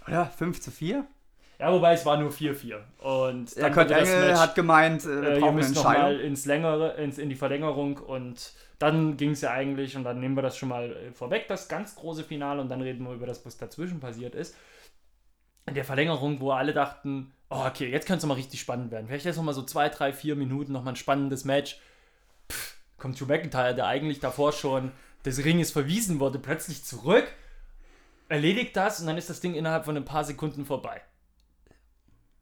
[0.07, 1.05] Ja, 5 zu 4.
[1.59, 2.77] Ja, wobei es war nur 4-4.
[2.99, 5.69] Und Der dann Kurt wurde das Engel Match- hat gemeint, äh, wir äh, brauchen eine
[5.69, 6.19] nochmal Entscheidung.
[6.21, 10.35] ins längere, ins, in die Verlängerung und dann ging es ja eigentlich, und dann nehmen
[10.35, 13.25] wir das schon mal äh, vorweg, das ganz große Finale, und dann reden wir über
[13.27, 14.55] das, was dazwischen passiert ist.
[15.67, 19.07] In der Verlängerung, wo alle dachten, oh, okay, jetzt könnte es mal richtig spannend werden.
[19.07, 21.79] Vielleicht jetzt nochmal so zwei, drei, vier Minuten nochmal ein spannendes Match.
[22.51, 24.91] Pff, kommt Drew McIntyre, der eigentlich davor schon
[25.23, 27.31] des Ringes verwiesen wurde, plötzlich zurück,
[28.27, 30.99] erledigt das und dann ist das Ding innerhalb von ein paar Sekunden vorbei.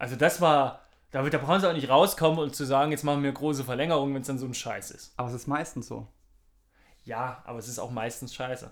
[0.02, 3.22] Also das war, da, da brauchen sie auch nicht rauskommen und zu sagen, jetzt machen
[3.22, 5.14] wir große Verlängerung, wenn es dann so ein Scheiß ist.
[5.16, 6.08] Aber es ist meistens so.
[7.04, 8.72] Ja, aber es ist auch meistens scheiße.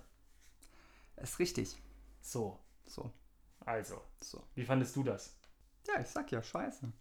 [1.17, 1.77] Ist richtig.
[2.19, 3.11] So, So,
[3.59, 4.41] also, so.
[4.55, 5.35] wie fandest du das?
[5.87, 6.91] Ja, ich sag ja, scheiße.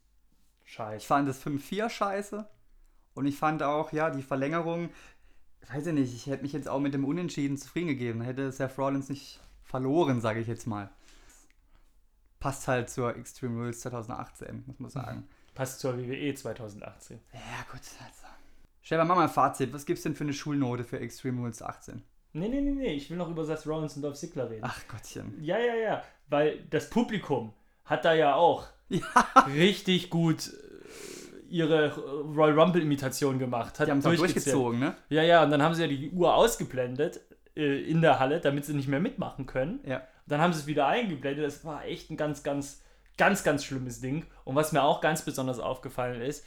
[0.66, 1.06] Ich Scheiße.
[1.06, 2.46] fand das 5-4 scheiße.
[3.14, 4.90] Und ich fand auch, ja, die Verlängerung,
[5.72, 8.20] weiß ich nicht, ich hätte mich jetzt auch mit dem Unentschieden zufrieden gegeben.
[8.20, 10.90] Hätte Seth Rollins nicht verloren, sage ich jetzt mal.
[12.40, 15.28] Passt halt zur Extreme Rules 2018, muss man sagen.
[15.54, 17.18] Passt zur WWE 2018.
[17.32, 18.26] Ja, gut, also.
[18.80, 19.72] Stell mal mal ein Fazit.
[19.72, 22.02] Was gibt's denn für eine Schulnote für Extreme Rules 18?
[22.32, 24.62] Nee, nee, nee, nee, ich will noch über Seth Rollins und Dolph Ziggler reden.
[24.64, 25.42] Ach Gottchen.
[25.42, 27.52] Ja, ja, ja, weil das Publikum
[27.84, 29.00] hat da ja auch Ja,
[29.54, 33.78] richtig gut äh, ihre Royal Rumble-Imitation gemacht.
[33.78, 34.96] Hat die haben es durchgezogen, ne?
[35.08, 37.20] Ja, ja, und dann haben sie ja die Uhr ausgeblendet
[37.56, 39.80] äh, in der Halle, damit sie nicht mehr mitmachen können.
[39.84, 40.02] Ja.
[40.28, 41.44] Dann haben sie es wieder eingeblendet.
[41.44, 42.82] Das war echt ein ganz, ganz,
[43.16, 44.26] ganz, ganz schlimmes Ding.
[44.44, 46.44] Und was mir auch ganz besonders aufgefallen ist,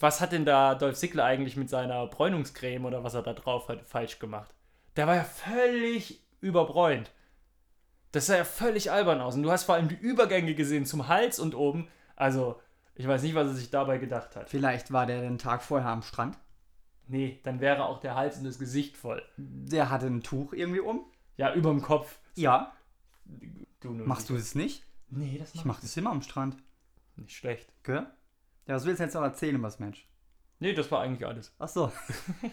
[0.00, 3.68] was hat denn da Dolph Ziggler eigentlich mit seiner Bräunungscreme oder was er da drauf
[3.68, 4.54] hat falsch gemacht?
[4.96, 7.10] Der war ja völlig überbräunt.
[8.12, 9.36] Das sah ja völlig albern aus.
[9.36, 11.88] Und du hast vor allem die Übergänge gesehen zum Hals und oben.
[12.16, 12.60] Also,
[12.94, 14.48] ich weiß nicht, was er sich dabei gedacht hat.
[14.48, 16.36] Vielleicht war der den Tag vorher am Strand.
[17.06, 19.22] Nee, dann wäre auch der Hals und das Gesicht voll.
[19.36, 21.04] Der hatte ein Tuch irgendwie um.
[21.36, 22.18] Ja, überm Kopf.
[22.34, 22.72] Ja.
[23.80, 24.84] Du Machst du das nicht?
[25.08, 26.56] Nee, das Ich mach das immer am Strand.
[27.16, 27.72] nicht schlecht.
[27.82, 28.06] Gell?
[28.66, 30.06] Ja, was willst du jetzt noch erzählen über das Match?
[30.58, 31.52] Nee, das war eigentlich alles.
[31.58, 31.90] Ach so.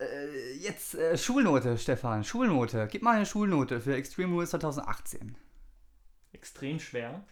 [0.00, 2.24] äh, jetzt äh, Schulnote, Stefan.
[2.24, 2.88] Schulnote.
[2.90, 5.36] Gib mal eine Schulnote für Extreme Rules 2018.
[6.32, 7.24] Extrem schwer,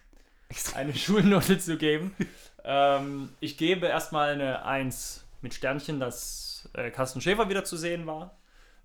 [0.49, 0.77] Extrem.
[0.81, 2.15] eine Schulnote zu geben.
[2.63, 8.05] ähm, ich gebe erstmal eine 1 mit Sternchen, dass äh, Carsten Schäfer wieder zu sehen
[8.07, 8.37] war.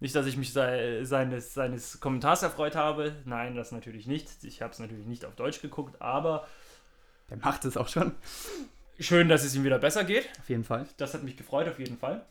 [0.04, 3.16] Nicht, dass ich mich sei, seines, seines Kommentars erfreut habe.
[3.24, 4.28] Nein, das natürlich nicht.
[4.44, 6.46] Ich habe es natürlich nicht auf Deutsch geguckt, aber
[7.30, 8.14] Der macht es auch schon.
[9.00, 10.28] schön, dass es ihm wieder besser geht.
[10.38, 10.86] Auf jeden Fall.
[10.98, 12.26] Das hat mich gefreut, auf jeden Fall.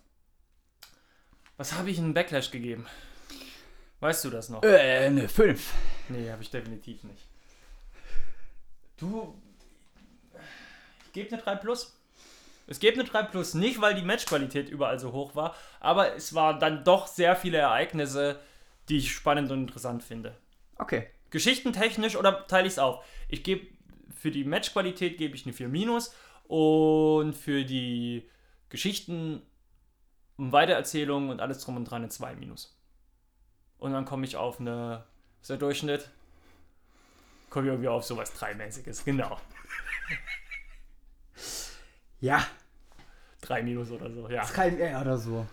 [1.58, 2.86] Was habe ich in Backlash gegeben?
[4.02, 4.62] Weißt du das noch?
[4.62, 5.74] Äh, eine 5.
[6.10, 7.26] Nee, habe ich definitiv nicht.
[8.98, 9.34] Du.
[11.08, 11.98] Ich gebe eine 3 Plus.
[12.68, 16.34] Es gibt eine 3 Plus, nicht weil die Matchqualität überall so hoch war, aber es
[16.34, 18.40] waren dann doch sehr viele Ereignisse,
[18.90, 20.38] die ich spannend und interessant finde.
[20.78, 21.08] Okay.
[21.30, 23.04] Geschichtentechnisch oder teile ich es auf?
[23.28, 23.68] Ich gebe
[24.16, 26.16] für die Matchqualität gebe ich eine 4 minus
[26.48, 28.30] und für die
[28.70, 29.42] Geschichten
[30.38, 32.80] und Weitererzählungen und alles drum und dran eine 2 minus.
[33.78, 35.04] Und dann komme ich auf eine,
[35.40, 36.10] was ist der Durchschnitt?
[37.50, 39.38] Komme ich irgendwie auf sowas 3-mäßiges, genau.
[42.24, 42.42] Ja.
[43.42, 44.44] 3 minus oder so, ja.
[44.44, 45.46] Ist kein R oder so.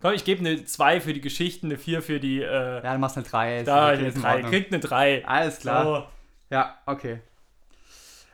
[0.00, 3.00] Komm, ich gebe eine 2 für die Geschichten, eine 4 für die, äh, Ja, dann
[3.00, 3.58] machst du eine 3.
[3.60, 4.50] Ist da, okay, eine ist in 3, Ordnung.
[4.50, 5.24] kriegt eine 3.
[5.24, 5.84] Alles klar.
[5.84, 6.06] So.
[6.50, 7.20] Ja, okay.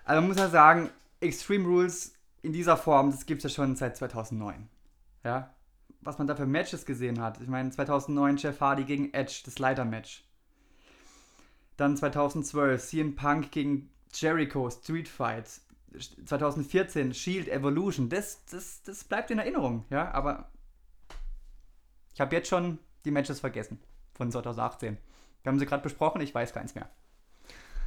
[0.05, 0.89] Also man muss ja sagen,
[1.21, 4.67] Extreme Rules in dieser Form, das gibt es ja schon seit 2009.
[5.25, 5.55] Ja.
[6.01, 7.39] Was man da für Matches gesehen hat.
[7.43, 10.25] Ich meine, 2009 Jeff Hardy gegen Edge, das Leiter-Match.
[11.77, 15.61] Dann 2012 CM Punk gegen Jericho, Street Fight.
[15.99, 18.09] 2014 Shield Evolution.
[18.09, 20.11] Das, das, das bleibt in Erinnerung, ja.
[20.13, 20.51] Aber
[22.15, 23.81] ich habe jetzt schon die Matches vergessen
[24.15, 24.99] von 2018.
[25.43, 26.89] Wir haben sie gerade besprochen, ich weiß keins mehr.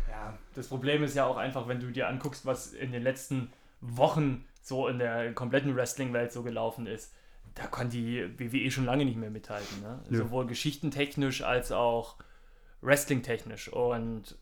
[0.09, 3.51] Ja, das Problem ist ja auch einfach, wenn du dir anguckst, was in den letzten
[3.81, 7.13] Wochen so in der kompletten Wrestling-Welt so gelaufen ist.
[7.53, 9.81] Da kann die WWE schon lange nicht mehr mithalten.
[9.81, 10.03] Ne?
[10.09, 12.17] Sowohl geschichtentechnisch als auch
[12.81, 13.71] wrestling-technisch.
[13.71, 14.37] Und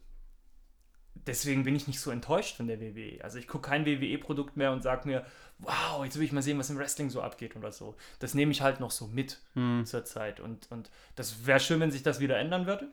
[1.28, 3.24] deswegen bin ich nicht so enttäuscht von der WWE.
[3.24, 5.26] Also ich gucke kein WWE-Produkt mehr und sage mir,
[5.60, 7.96] wow, jetzt will ich mal sehen, was im Wrestling so abgeht oder so.
[8.20, 9.86] Das nehme ich halt noch so mit Hm.
[9.86, 10.40] zur Zeit.
[10.40, 12.88] Und, und das wäre schön, wenn sich das wieder ändern würde.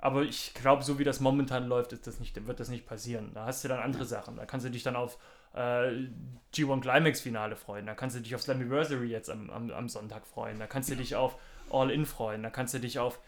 [0.00, 3.32] Aber ich glaube, so wie das momentan läuft, ist das nicht, wird das nicht passieren.
[3.34, 4.36] Da hast du dann andere Sachen.
[4.36, 5.18] Da kannst du dich dann auf
[5.54, 6.06] äh,
[6.54, 7.86] G1 Climax Finale freuen.
[7.86, 10.58] Da kannst du dich auf Slammiversary jetzt am, am, am Sonntag freuen.
[10.60, 11.36] Da kannst du dich auf
[11.70, 12.44] All In freuen.
[12.44, 13.18] Da kannst du dich auf,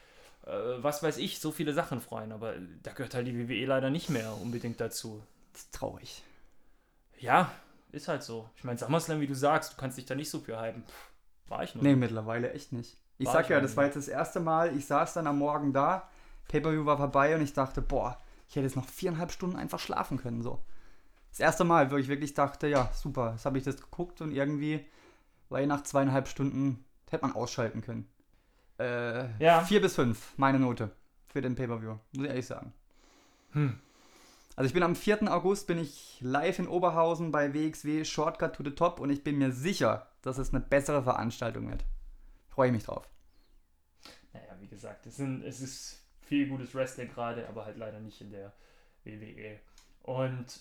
[0.47, 2.33] äh, was weiß ich, so viele Sachen freuen.
[2.33, 5.23] Aber da gehört halt die WWE leider nicht mehr unbedingt dazu.
[5.53, 6.23] Das ist traurig.
[7.19, 7.51] Ja,
[7.93, 8.49] ist halt so.
[8.57, 10.85] Ich meine, SummerSlam, wie du sagst, du kannst dich da nicht so für hypen.
[10.85, 11.11] Pff,
[11.49, 11.83] war ich noch.
[11.83, 12.97] Nee, mittlerweile echt nicht.
[13.19, 15.39] Ich War sag ich ja, das war jetzt das erste Mal, ich saß dann am
[15.39, 16.09] Morgen da,
[16.49, 18.19] Pay-Per-View war vorbei und ich dachte, boah,
[18.49, 20.65] ich hätte jetzt noch viereinhalb Stunden einfach schlafen können, so.
[21.31, 24.33] Das erste Mal, wo ich wirklich dachte, ja, super, jetzt habe ich das geguckt und
[24.33, 24.87] irgendwie,
[25.51, 28.09] weil nach zweieinhalb Stunden hätte man ausschalten können.
[28.81, 29.63] Äh, Ja.
[29.63, 30.91] Vier bis fünf, meine Note
[31.29, 32.73] für den Pay-Per-View, muss ich ehrlich sagen.
[33.53, 33.79] Hm.
[34.57, 35.33] Also ich bin am 4.
[35.33, 39.39] August, bin ich live in Oberhausen bei WXW Shortcut to the Top und ich bin
[39.39, 41.85] mir sicher, dass es eine bessere Veranstaltung wird.
[42.49, 43.09] Freue ich mich drauf.
[44.33, 48.21] Naja, wie gesagt, es, sind, es ist viel gutes Wrestling gerade, aber halt leider nicht
[48.21, 48.53] in der
[49.05, 49.61] WWE.
[50.03, 50.61] Und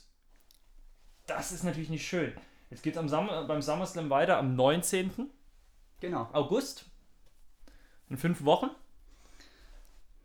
[1.25, 2.33] das ist natürlich nicht schön.
[2.69, 5.29] Jetzt geht es Summer, beim SummerSlam weiter am 19.
[5.99, 6.29] Genau.
[6.33, 6.88] August.
[8.09, 8.69] In fünf Wochen.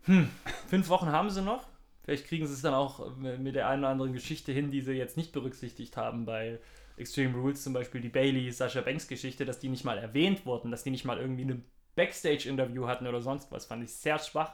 [0.03, 0.29] Hm,
[0.67, 1.67] fünf Wochen haben sie noch.
[2.03, 4.93] Vielleicht kriegen sie es dann auch mit der einen oder anderen Geschichte hin, die sie
[4.93, 6.59] jetzt nicht berücksichtigt haben bei
[6.97, 10.71] Extreme Rules, zum Beispiel die Bailey Sascha Banks Geschichte, dass die nicht mal erwähnt wurden,
[10.71, 11.65] dass die nicht mal irgendwie ein
[11.95, 13.65] Backstage-Interview hatten oder sonst was.
[13.65, 14.53] Fand ich sehr schwach.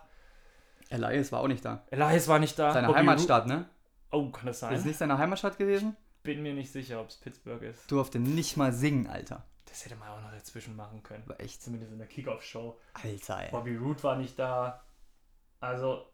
[0.90, 1.86] Elias war auch nicht da.
[1.92, 2.72] Elias war nicht da.
[2.74, 3.66] Seine Bobby Heimatstadt, ne?
[4.12, 4.74] Oh, kann das sein?
[4.74, 5.96] Ist es nicht seine Heimatstadt gewesen?
[6.24, 7.92] Bin mir nicht sicher, ob es Pittsburgh ist.
[7.92, 9.46] Durfte nicht mal singen, Alter.
[9.72, 11.24] Das hätte man auch noch dazwischen machen können.
[11.28, 11.64] War echt.
[11.64, 12.78] Zumindest in der Kickoff-Show.
[12.92, 13.52] Alter, ey.
[13.52, 14.84] Bobby Roode war nicht da.
[15.62, 16.12] Also,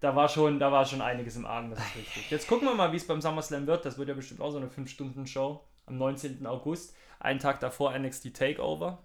[0.00, 2.30] da war schon, da war schon einiges im Argen, das ist richtig.
[2.30, 3.84] Jetzt gucken wir mal, wie es beim SummerSlam wird.
[3.84, 6.44] Das wird ja bestimmt auch so eine 5-Stunden-Show am 19.
[6.44, 6.96] August.
[7.20, 8.98] Einen Tag davor NXT Takeover.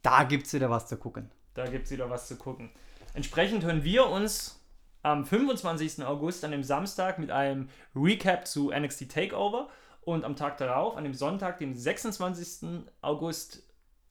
[0.00, 1.30] Da gibt's wieder was zu gucken.
[1.52, 2.70] Da gibt es wieder was zu gucken.
[3.12, 4.58] Entsprechend hören wir uns
[5.02, 6.02] am 25.
[6.02, 9.68] August, an dem Samstag, mit einem Recap zu NXT Takeover
[10.04, 12.84] und am Tag darauf, an dem Sonntag, dem 26.
[13.00, 13.62] August,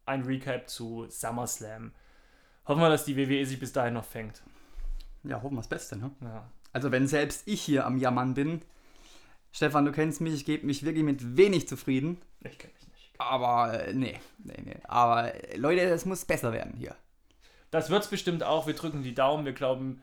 [0.06, 1.92] ein Recap zu SummerSlam.
[2.66, 4.42] Hoffen wir, dass die WWE sich bis dahin noch fängt.
[5.24, 6.12] Ja, hoffen wir das Beste, ne?
[6.22, 6.50] Ja.
[6.72, 8.62] Also wenn selbst ich hier am Jammern bin,
[9.52, 12.20] Stefan, du kennst mich, ich gebe mich wirklich mit wenig zufrieden.
[12.42, 13.12] Ich kenne mich nicht.
[13.20, 14.78] Aber äh, nee, nee, nee.
[14.86, 16.96] Aber äh, Leute, es muss besser werden hier.
[17.70, 18.66] Das wird es bestimmt auch.
[18.66, 20.02] Wir drücken die Daumen, wir glauben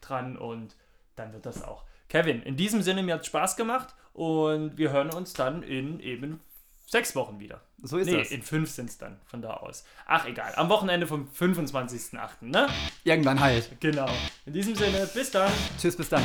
[0.00, 0.76] dran und
[1.16, 1.84] dann wird das auch.
[2.08, 6.40] Kevin, in diesem Sinne, mir hat Spaß gemacht und wir hören uns dann in eben
[6.86, 7.60] sechs Wochen wieder.
[7.82, 8.30] So ist nee, das.
[8.30, 9.84] in fünf sind es dann von da aus.
[10.06, 10.52] Ach, egal.
[10.56, 12.68] Am Wochenende vom 25.08., ne?
[13.02, 13.80] Irgendwann halt.
[13.80, 14.08] Genau.
[14.46, 15.50] In diesem Sinne, bis dann.
[15.78, 16.22] Tschüss, bis dann.